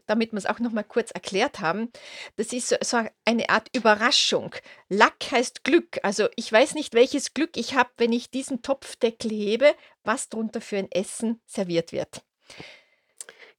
damit 0.06 0.32
wir 0.32 0.38
es 0.38 0.46
auch 0.46 0.60
noch 0.60 0.72
mal 0.72 0.84
kurz 0.84 1.12
erklärt 1.12 1.60
haben, 1.60 1.92
das 2.36 2.54
ist 2.54 2.70
so, 2.70 2.76
so 2.82 3.06
eine 3.26 3.50
Art 3.50 3.70
Überraschung. 3.76 4.56
Luck 4.90 5.16
heißt 5.32 5.64
Glück. 5.64 6.00
Also 6.04 6.28
ich 6.36 6.52
weiß 6.52 6.76
nicht, 6.76 6.94
welches 6.94 7.34
Glück 7.34 7.58
ich 7.58 7.76
habe, 7.76 7.90
wenn 7.98 8.14
ich 8.14 8.30
diesen 8.30 8.62
Topfdeckel 8.62 9.32
hebe, 9.32 9.76
was 10.04 10.30
drunter 10.30 10.62
für 10.62 10.78
ein 10.78 10.92
Essen 10.92 11.42
serviert 11.46 11.92
wird. 11.92 12.24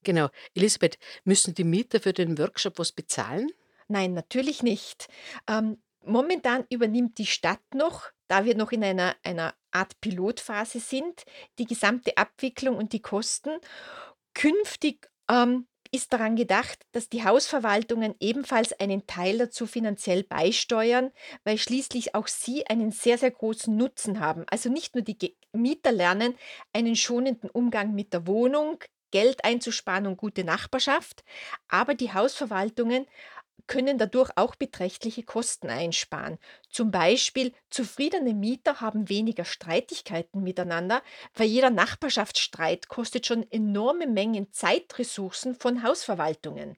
Genau. 0.04 0.28
Elisabeth, 0.54 0.98
müssen 1.24 1.54
die 1.54 1.64
Mieter 1.64 2.00
für 2.00 2.12
den 2.12 2.38
Workshop 2.38 2.78
was 2.78 2.92
bezahlen? 2.92 3.50
Nein, 3.88 4.14
natürlich 4.14 4.62
nicht. 4.62 5.08
Ähm, 5.48 5.82
momentan 6.04 6.64
übernimmt 6.70 7.18
die 7.18 7.26
Stadt 7.26 7.62
noch, 7.74 8.10
da 8.28 8.44
wir 8.44 8.56
noch 8.56 8.72
in 8.72 8.82
einer, 8.82 9.14
einer 9.22 9.54
Art 9.70 10.00
Pilotphase 10.00 10.80
sind, 10.80 11.24
die 11.58 11.66
gesamte 11.66 12.16
Abwicklung 12.16 12.76
und 12.76 12.92
die 12.92 13.02
Kosten. 13.02 13.50
Künftig 14.34 15.10
ähm, 15.28 15.66
ist 15.92 16.12
daran 16.12 16.36
gedacht, 16.36 16.86
dass 16.92 17.08
die 17.08 17.22
Hausverwaltungen 17.22 18.14
ebenfalls 18.18 18.72
einen 18.72 19.06
Teil 19.06 19.38
dazu 19.38 19.66
finanziell 19.66 20.24
beisteuern, 20.24 21.12
weil 21.44 21.58
schließlich 21.58 22.14
auch 22.14 22.28
sie 22.28 22.66
einen 22.66 22.90
sehr, 22.92 23.18
sehr 23.18 23.30
großen 23.30 23.76
Nutzen 23.76 24.18
haben. 24.18 24.44
Also 24.50 24.70
nicht 24.70 24.94
nur 24.94 25.04
die 25.04 25.36
Mieter 25.52 25.92
lernen 25.92 26.34
einen 26.72 26.96
schonenden 26.96 27.50
Umgang 27.50 27.94
mit 27.94 28.14
der 28.14 28.26
Wohnung, 28.26 28.82
Geld 29.10 29.44
einzusparen 29.44 30.06
und 30.06 30.16
gute 30.16 30.42
Nachbarschaft, 30.42 31.22
aber 31.68 31.94
die 31.94 32.14
Hausverwaltungen 32.14 33.06
können 33.66 33.96
dadurch 33.98 34.30
auch 34.36 34.54
beträchtliche 34.56 35.22
Kosten 35.22 35.68
einsparen. 35.70 36.38
Zum 36.70 36.90
Beispiel 36.90 37.52
zufriedene 37.70 38.34
Mieter 38.34 38.80
haben 38.80 39.08
weniger 39.08 39.44
Streitigkeiten 39.44 40.42
miteinander, 40.42 41.02
weil 41.34 41.46
jeder 41.48 41.70
Nachbarschaftsstreit 41.70 42.88
kostet 42.88 43.26
schon 43.26 43.44
enorme 43.50 44.06
Mengen 44.06 44.52
Zeitressourcen 44.52 45.54
von 45.54 45.82
Hausverwaltungen. 45.82 46.76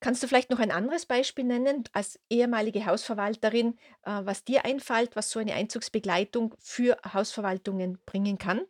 Kannst 0.00 0.22
du 0.22 0.26
vielleicht 0.26 0.50
noch 0.50 0.58
ein 0.58 0.72
anderes 0.72 1.06
Beispiel 1.06 1.44
nennen 1.44 1.84
als 1.92 2.18
ehemalige 2.28 2.86
Hausverwalterin, 2.86 3.78
äh, 4.02 4.20
was 4.24 4.44
dir 4.44 4.64
einfällt, 4.64 5.14
was 5.16 5.30
so 5.30 5.38
eine 5.38 5.54
Einzugsbegleitung 5.54 6.54
für 6.58 6.98
Hausverwaltungen 7.12 8.00
bringen 8.04 8.36
kann? 8.38 8.62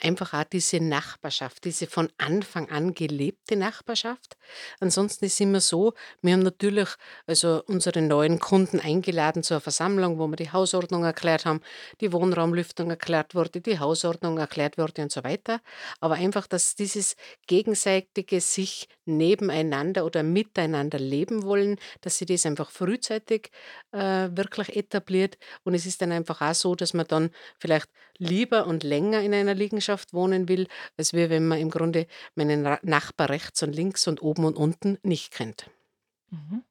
Einfach 0.00 0.34
auch 0.34 0.44
diese 0.44 0.78
Nachbarschaft, 0.78 1.64
diese 1.64 1.86
von 1.86 2.10
Anfang 2.18 2.68
an 2.70 2.92
gelebte 2.92 3.56
Nachbarschaft. 3.56 4.36
Ansonsten 4.78 5.24
ist 5.24 5.40
immer 5.40 5.60
so, 5.60 5.94
wir 6.20 6.34
haben 6.34 6.42
natürlich 6.42 6.88
also 7.26 7.62
unsere 7.66 8.02
neuen 8.02 8.38
Kunden 8.38 8.78
eingeladen 8.78 9.42
zur 9.42 9.60
Versammlung, 9.60 10.18
wo 10.18 10.26
wir 10.28 10.36
die 10.36 10.52
Hausordnung 10.52 11.04
erklärt 11.04 11.46
haben, 11.46 11.62
die 12.00 12.12
Wohnraumlüftung 12.12 12.90
erklärt 12.90 13.34
wurde, 13.34 13.62
die 13.62 13.78
Hausordnung 13.78 14.36
erklärt 14.36 14.76
wurde 14.76 15.02
und 15.02 15.12
so 15.12 15.24
weiter. 15.24 15.60
Aber 16.00 16.14
einfach, 16.16 16.46
dass 16.46 16.74
dieses 16.74 17.16
gegenseitige 17.46 18.40
sich 18.42 18.88
nebeneinander 19.06 20.04
oder 20.04 20.22
miteinander 20.22 20.98
leben 20.98 21.42
wollen, 21.42 21.78
dass 22.00 22.18
sie 22.18 22.26
das 22.26 22.46
einfach 22.46 22.70
frühzeitig 22.70 23.50
äh, 23.92 24.28
wirklich 24.32 24.76
etabliert. 24.76 25.38
Und 25.64 25.74
es 25.74 25.86
ist 25.86 26.02
dann 26.02 26.12
einfach 26.12 26.40
auch 26.40 26.54
so, 26.54 26.74
dass 26.74 26.94
man 26.94 27.06
dann 27.06 27.30
vielleicht 27.58 27.88
lieber 28.18 28.66
und 28.66 28.84
länger 28.84 29.20
in 29.20 29.34
einer 29.34 29.54
Liegenschaft 29.54 30.12
wohnen 30.12 30.48
will, 30.48 30.66
als 30.96 31.12
wir, 31.12 31.30
wenn 31.30 31.46
man 31.46 31.58
im 31.58 31.70
Grunde 31.70 32.06
meinen 32.34 32.62
Nachbar 32.82 33.30
rechts 33.30 33.62
und 33.62 33.74
links 33.74 34.06
und 34.06 34.22
oben 34.22 34.44
und 34.44 34.56
unten 34.56 34.98
nicht 35.02 35.32
kennt. 35.32 35.70
Mhm. 36.30 36.62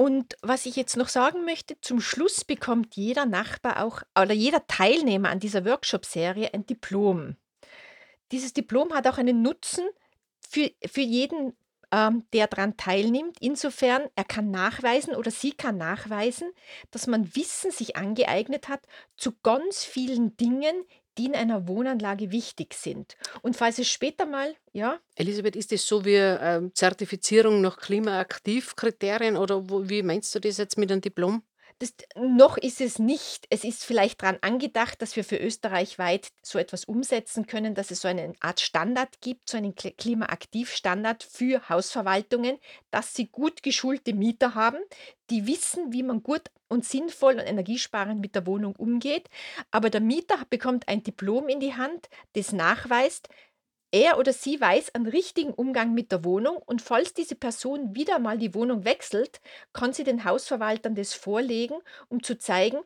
Und 0.00 0.36
was 0.42 0.64
ich 0.64 0.76
jetzt 0.76 0.96
noch 0.96 1.08
sagen 1.08 1.44
möchte, 1.44 1.80
zum 1.80 2.00
Schluss 2.00 2.44
bekommt 2.44 2.94
jeder 2.94 3.26
Nachbar 3.26 3.82
auch 3.82 4.02
oder 4.16 4.32
jeder 4.32 4.64
Teilnehmer 4.68 5.28
an 5.28 5.40
dieser 5.40 5.64
Workshop-Serie 5.64 6.54
ein 6.54 6.64
Diplom. 6.66 7.36
Dieses 8.32 8.52
Diplom 8.52 8.92
hat 8.92 9.06
auch 9.06 9.18
einen 9.18 9.42
Nutzen 9.42 9.88
für, 10.40 10.70
für 10.86 11.00
jeden 11.00 11.54
ähm, 11.90 12.24
der 12.32 12.46
daran 12.46 12.76
teilnimmt. 12.76 13.36
Insofern, 13.40 14.02
er 14.14 14.24
kann 14.24 14.50
nachweisen 14.50 15.14
oder 15.14 15.30
sie 15.30 15.52
kann 15.52 15.78
nachweisen, 15.78 16.50
dass 16.90 17.06
man 17.06 17.34
Wissen 17.34 17.70
sich 17.70 17.96
angeeignet 17.96 18.68
hat 18.68 18.80
zu 19.16 19.32
ganz 19.42 19.84
vielen 19.84 20.36
Dingen, 20.36 20.84
die 21.16 21.26
in 21.26 21.34
einer 21.34 21.66
Wohnanlage 21.66 22.30
wichtig 22.30 22.74
sind. 22.74 23.16
Und 23.42 23.56
falls 23.56 23.78
es 23.78 23.88
später 23.88 24.24
mal, 24.24 24.54
ja, 24.72 25.00
Elisabeth, 25.16 25.56
ist 25.56 25.72
das 25.72 25.84
so 25.84 26.04
wie 26.04 26.14
ähm, 26.14 26.72
Zertifizierung 26.74 27.60
nach 27.60 27.78
Klimaaktivkriterien 27.78 29.36
oder 29.36 29.68
wo, 29.68 29.88
wie 29.88 30.02
meinst 30.02 30.34
du 30.34 30.38
das 30.38 30.58
jetzt 30.58 30.78
mit 30.78 30.92
einem 30.92 31.00
Diplom? 31.00 31.42
Das, 31.80 31.94
noch 32.16 32.56
ist 32.56 32.80
es 32.80 32.98
nicht. 32.98 33.46
Es 33.50 33.62
ist 33.62 33.84
vielleicht 33.84 34.20
daran 34.20 34.38
angedacht, 34.40 35.00
dass 35.00 35.14
wir 35.14 35.22
für 35.22 35.36
Österreich 35.36 35.96
weit 35.96 36.28
so 36.42 36.58
etwas 36.58 36.84
umsetzen 36.84 37.46
können, 37.46 37.76
dass 37.76 37.92
es 37.92 38.00
so 38.00 38.08
eine 38.08 38.32
Art 38.40 38.58
Standard 38.58 39.20
gibt, 39.20 39.48
so 39.48 39.56
einen 39.56 39.74
Kli- 39.74 39.94
Klimaaktivstandard 39.96 41.22
für 41.22 41.68
Hausverwaltungen, 41.68 42.58
dass 42.90 43.14
sie 43.14 43.28
gut 43.28 43.62
geschulte 43.62 44.12
Mieter 44.12 44.56
haben, 44.56 44.78
die 45.30 45.46
wissen, 45.46 45.92
wie 45.92 46.02
man 46.02 46.24
gut 46.24 46.50
und 46.66 46.84
sinnvoll 46.84 47.34
und 47.34 47.46
energiesparend 47.46 48.20
mit 48.20 48.34
der 48.34 48.46
Wohnung 48.46 48.74
umgeht. 48.74 49.28
Aber 49.70 49.88
der 49.88 50.00
Mieter 50.00 50.38
bekommt 50.50 50.88
ein 50.88 51.04
Diplom 51.04 51.48
in 51.48 51.60
die 51.60 51.76
Hand, 51.76 52.08
das 52.32 52.52
nachweist, 52.52 53.28
er 53.90 54.18
oder 54.18 54.32
sie 54.32 54.60
weiß 54.60 54.94
einen 54.94 55.06
richtigen 55.06 55.52
Umgang 55.52 55.94
mit 55.94 56.12
der 56.12 56.24
Wohnung 56.24 56.56
und 56.66 56.82
falls 56.82 57.14
diese 57.14 57.34
Person 57.34 57.94
wieder 57.94 58.18
mal 58.18 58.38
die 58.38 58.54
Wohnung 58.54 58.84
wechselt, 58.84 59.40
kann 59.72 59.92
sie 59.92 60.04
den 60.04 60.24
Hausverwaltern 60.24 60.94
das 60.94 61.14
vorlegen, 61.14 61.76
um 62.08 62.22
zu 62.22 62.38
zeigen, 62.38 62.78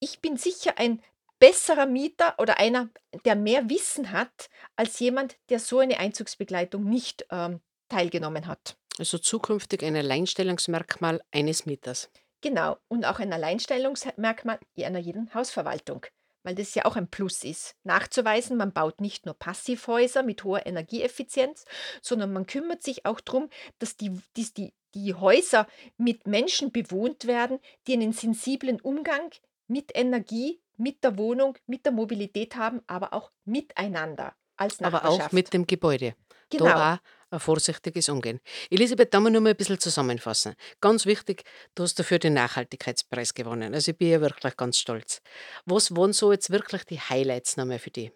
ich 0.00 0.20
bin 0.20 0.36
sicher 0.36 0.74
ein 0.76 1.02
besserer 1.38 1.86
Mieter 1.86 2.34
oder 2.38 2.58
einer, 2.58 2.90
der 3.24 3.34
mehr 3.34 3.68
Wissen 3.70 4.12
hat, 4.12 4.50
als 4.76 4.98
jemand, 5.00 5.36
der 5.48 5.58
so 5.58 5.78
eine 5.78 5.98
Einzugsbegleitung 5.98 6.84
nicht 6.84 7.26
ähm, 7.30 7.60
teilgenommen 7.88 8.46
hat. 8.46 8.76
Also 8.98 9.18
zukünftig 9.18 9.82
ein 9.82 9.96
Alleinstellungsmerkmal 9.96 11.22
eines 11.32 11.64
Mieters. 11.64 12.10
Genau, 12.42 12.76
und 12.88 13.04
auch 13.04 13.18
ein 13.18 13.32
Alleinstellungsmerkmal 13.32 14.58
einer 14.78 14.98
jeden 14.98 15.32
Hausverwaltung, 15.34 16.06
weil 16.42 16.54
das 16.54 16.74
ja 16.74 16.84
auch 16.84 16.96
ein 16.96 17.08
Plus 17.08 17.44
ist. 17.44 17.76
Nachzuweisen, 17.84 18.56
man 18.56 18.72
baut 18.72 19.00
nicht 19.00 19.26
nur 19.26 19.34
Passivhäuser 19.34 20.22
mit 20.22 20.44
hoher 20.44 20.66
Energieeffizienz, 20.66 21.64
sondern 22.02 22.32
man 22.32 22.46
kümmert 22.46 22.82
sich 22.82 23.06
auch 23.06 23.20
darum, 23.20 23.48
dass 23.78 23.96
die, 23.96 24.12
dass 24.36 24.52
die, 24.52 24.72
die 24.94 25.14
Häuser 25.14 25.66
mit 25.96 26.26
Menschen 26.26 26.72
bewohnt 26.72 27.26
werden, 27.26 27.58
die 27.86 27.94
einen 27.94 28.12
sensiblen 28.12 28.80
Umgang 28.80 29.30
mit 29.66 29.92
Energie, 29.94 30.60
mit 30.76 31.04
der 31.04 31.18
Wohnung, 31.18 31.56
mit 31.66 31.84
der 31.84 31.92
Mobilität 31.92 32.56
haben, 32.56 32.80
aber 32.86 33.12
auch 33.12 33.30
miteinander 33.44 34.34
als 34.56 34.80
Aber 34.80 34.98
auch 34.98 35.02
Nachbarschaft. 35.02 35.32
mit 35.32 35.52
dem 35.52 35.66
Gebäude. 35.66 36.14
Genau. 36.50 36.64
Da 36.64 37.00
ein 37.30 37.40
vorsichtiges 37.40 38.08
Umgehen. 38.08 38.40
Elisabeth, 38.70 39.14
da 39.14 39.20
mal 39.20 39.30
nur 39.30 39.40
mal 39.40 39.50
ein 39.50 39.56
bisschen 39.56 39.78
zusammenfassen. 39.78 40.54
Ganz 40.80 41.06
wichtig, 41.06 41.44
du 41.74 41.84
hast 41.84 41.98
dafür 41.98 42.18
den 42.18 42.34
Nachhaltigkeitspreis 42.34 43.34
gewonnen. 43.34 43.74
Also 43.74 43.92
ich 43.92 43.98
bin 43.98 44.10
ja 44.10 44.20
wirklich 44.20 44.56
ganz 44.56 44.78
stolz. 44.78 45.22
Was 45.64 45.94
waren 45.96 46.12
so 46.12 46.32
jetzt 46.32 46.50
wirklich 46.50 46.84
die 46.84 47.00
Highlights 47.00 47.56
nochmal 47.56 47.78
für 47.78 47.90
dich? 47.90 48.12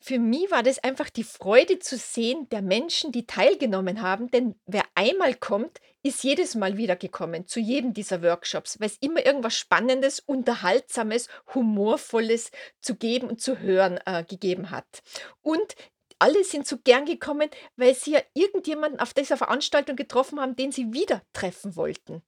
Für 0.00 0.20
mich 0.20 0.50
war 0.52 0.62
das 0.62 0.78
einfach 0.78 1.10
die 1.10 1.24
Freude 1.24 1.80
zu 1.80 1.96
sehen 1.96 2.48
der 2.50 2.62
Menschen, 2.62 3.10
die 3.10 3.26
teilgenommen 3.26 4.00
haben, 4.00 4.30
denn 4.30 4.54
wer 4.64 4.84
einmal 4.94 5.34
kommt, 5.34 5.80
ist 6.04 6.22
jedes 6.22 6.54
Mal 6.54 6.76
wieder 6.76 6.94
gekommen 6.94 7.48
zu 7.48 7.58
jedem 7.58 7.94
dieser 7.94 8.22
Workshops, 8.22 8.78
weil 8.78 8.86
es 8.86 8.98
immer 9.00 9.26
irgendwas 9.26 9.56
Spannendes, 9.56 10.20
Unterhaltsames, 10.20 11.28
Humorvolles 11.52 12.52
zu 12.80 12.94
geben 12.94 13.28
und 13.28 13.40
zu 13.40 13.58
hören 13.58 13.98
äh, 14.06 14.22
gegeben 14.22 14.70
hat. 14.70 15.02
Und 15.42 15.74
alle 16.18 16.44
sind 16.44 16.66
so 16.66 16.78
gern 16.78 17.04
gekommen, 17.04 17.50
weil 17.76 17.94
sie 17.94 18.12
ja 18.12 18.20
irgendjemanden 18.34 19.00
auf 19.00 19.14
dieser 19.14 19.36
Veranstaltung 19.36 19.96
getroffen 19.96 20.40
haben, 20.40 20.56
den 20.56 20.72
sie 20.72 20.92
wieder 20.92 21.22
treffen 21.32 21.76
wollten. 21.76 22.22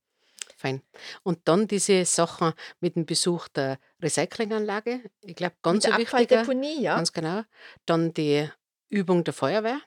Fein. 0.57 0.83
Und 1.23 1.49
dann 1.49 1.67
diese 1.67 2.05
Sachen 2.05 2.53
mit 2.81 2.95
dem 2.95 3.07
Besuch 3.07 3.49
der 3.49 3.79
Recyclinganlage. 4.03 5.11
Ich 5.23 5.35
glaube, 5.35 5.55
Mit 5.55 5.63
ganz 5.63 5.85
der 5.85 5.95
ein 5.95 6.01
wichtiger, 6.01 6.41
Abfalldeponie, 6.41 6.83
ja, 6.83 6.97
ganz 6.97 7.13
genau. 7.13 7.43
Dann 7.87 8.13
die 8.13 8.49
Übung 8.91 9.25
der 9.25 9.35
Feuerwehr. 9.35 9.81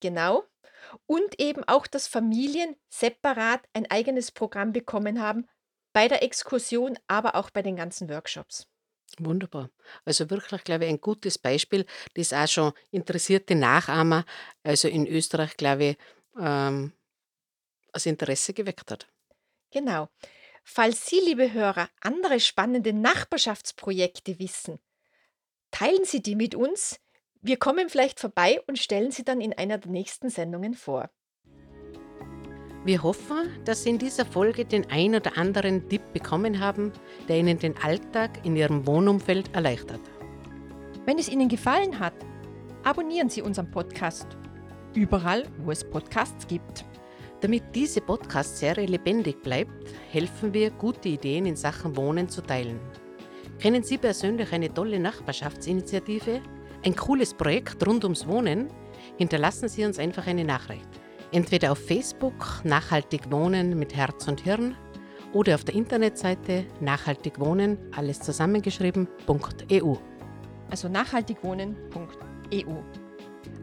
genau. 0.00 0.44
Und 1.06 1.38
eben 1.38 1.64
auch, 1.64 1.86
dass 1.86 2.06
Familien 2.06 2.76
separat 2.88 3.60
ein 3.74 3.90
eigenes 3.90 4.30
Programm 4.32 4.72
bekommen 4.72 5.20
haben, 5.20 5.46
bei 5.92 6.08
der 6.08 6.22
Exkursion, 6.22 6.98
aber 7.08 7.34
auch 7.34 7.50
bei 7.50 7.60
den 7.60 7.76
ganzen 7.76 8.08
Workshops. 8.08 8.68
Wunderbar. 9.18 9.70
Also 10.04 10.30
wirklich, 10.30 10.64
glaube 10.64 10.84
ich, 10.84 10.90
ein 10.90 11.00
gutes 11.00 11.38
Beispiel, 11.38 11.86
das 12.14 12.32
auch 12.32 12.46
schon 12.46 12.72
interessierte 12.90 13.54
Nachahmer, 13.54 14.24
also 14.62 14.88
in 14.88 15.06
Österreich, 15.06 15.56
glaube 15.56 15.84
ich, 15.84 15.96
ähm, 16.38 16.92
das 17.92 18.06
Interesse 18.06 18.52
geweckt 18.52 18.90
hat. 18.90 19.08
Genau. 19.70 20.08
Falls 20.62 21.06
Sie, 21.06 21.20
liebe 21.20 21.52
Hörer, 21.52 21.88
andere 22.00 22.40
spannende 22.40 22.92
Nachbarschaftsprojekte 22.92 24.38
wissen, 24.38 24.78
teilen 25.70 26.04
Sie 26.04 26.22
die 26.22 26.36
mit 26.36 26.54
uns. 26.54 27.00
Wir 27.40 27.56
kommen 27.56 27.88
vielleicht 27.88 28.20
vorbei 28.20 28.60
und 28.66 28.78
stellen 28.78 29.10
sie 29.10 29.24
dann 29.24 29.40
in 29.40 29.52
einer 29.52 29.78
der 29.78 29.90
nächsten 29.90 30.28
Sendungen 30.28 30.74
vor. 30.74 31.10
Wir 32.88 33.02
hoffen, 33.02 33.50
dass 33.66 33.82
Sie 33.82 33.90
in 33.90 33.98
dieser 33.98 34.24
Folge 34.24 34.64
den 34.64 34.90
ein 34.90 35.14
oder 35.14 35.36
anderen 35.36 35.90
Tipp 35.90 36.00
bekommen 36.14 36.58
haben, 36.58 36.90
der 37.28 37.36
Ihnen 37.36 37.58
den 37.58 37.76
Alltag 37.76 38.46
in 38.46 38.56
Ihrem 38.56 38.86
Wohnumfeld 38.86 39.54
erleichtert. 39.54 40.00
Wenn 41.04 41.18
es 41.18 41.28
Ihnen 41.28 41.50
gefallen 41.50 42.00
hat, 42.00 42.14
abonnieren 42.84 43.28
Sie 43.28 43.42
unseren 43.42 43.70
Podcast. 43.70 44.26
Überall, 44.94 45.44
wo 45.58 45.70
es 45.70 45.84
Podcasts 45.84 46.46
gibt. 46.46 46.86
Damit 47.42 47.64
diese 47.74 48.00
Podcast-Serie 48.00 48.86
lebendig 48.86 49.42
bleibt, 49.42 49.90
helfen 50.10 50.54
wir, 50.54 50.70
gute 50.70 51.10
Ideen 51.10 51.44
in 51.44 51.56
Sachen 51.56 51.94
Wohnen 51.94 52.30
zu 52.30 52.40
teilen. 52.40 52.80
Kennen 53.58 53.82
Sie 53.82 53.98
persönlich 53.98 54.50
eine 54.50 54.72
tolle 54.72 54.98
Nachbarschaftsinitiative? 54.98 56.40
Ein 56.82 56.96
cooles 56.96 57.34
Projekt 57.34 57.86
rund 57.86 58.04
ums 58.04 58.26
Wohnen? 58.26 58.68
Hinterlassen 59.18 59.68
Sie 59.68 59.84
uns 59.84 59.98
einfach 59.98 60.26
eine 60.26 60.46
Nachricht. 60.46 60.88
Entweder 61.32 61.72
auf 61.72 61.78
Facebook 61.78 62.64
Nachhaltig 62.64 63.30
Wohnen 63.30 63.78
mit 63.78 63.94
Herz 63.94 64.26
und 64.28 64.40
Hirn 64.40 64.74
oder 65.32 65.54
auf 65.54 65.64
der 65.64 65.74
Internetseite 65.74 66.64
Nachhaltig 66.80 67.38
Wohnen, 67.38 67.76
alles 67.94 68.20
zusammengeschrieben.eu. 68.20 69.94
Also 70.70 70.88
nachhaltigwohnen.eu. 70.88 72.74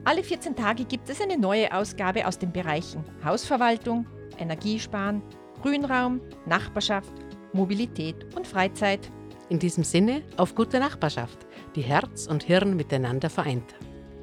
Alle 0.04 0.24
14 0.24 0.56
Tage 0.56 0.86
gibt 0.86 1.10
es 1.10 1.20
eine 1.22 1.38
neue 1.38 1.74
Ausgabe 1.74 2.28
aus 2.28 2.38
den 2.38 2.52
Bereichen 2.52 3.04
Hausverwaltung, 3.24 4.06
Energiesparen, 4.38 5.24
Grünraum, 5.64 6.22
Nachbarschaft, 6.46 7.12
Mobilität 7.54 8.16
und 8.36 8.46
Freizeit. 8.46 9.10
In 9.50 9.58
diesem 9.58 9.84
Sinne 9.84 10.22
auf 10.38 10.54
gute 10.54 10.80
Nachbarschaft, 10.80 11.40
die 11.76 11.82
Herz 11.82 12.28
und 12.28 12.44
Hirn 12.44 12.76
miteinander 12.76 13.30
vereint. 13.30 13.74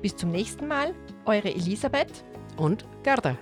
Bis 0.00 0.14
zum 0.14 0.30
nächsten 0.30 0.68
Mal, 0.68 0.94
eure 1.24 1.52
Elisabeth. 1.52 2.24
Und 2.56 2.84
Gerda. 3.02 3.36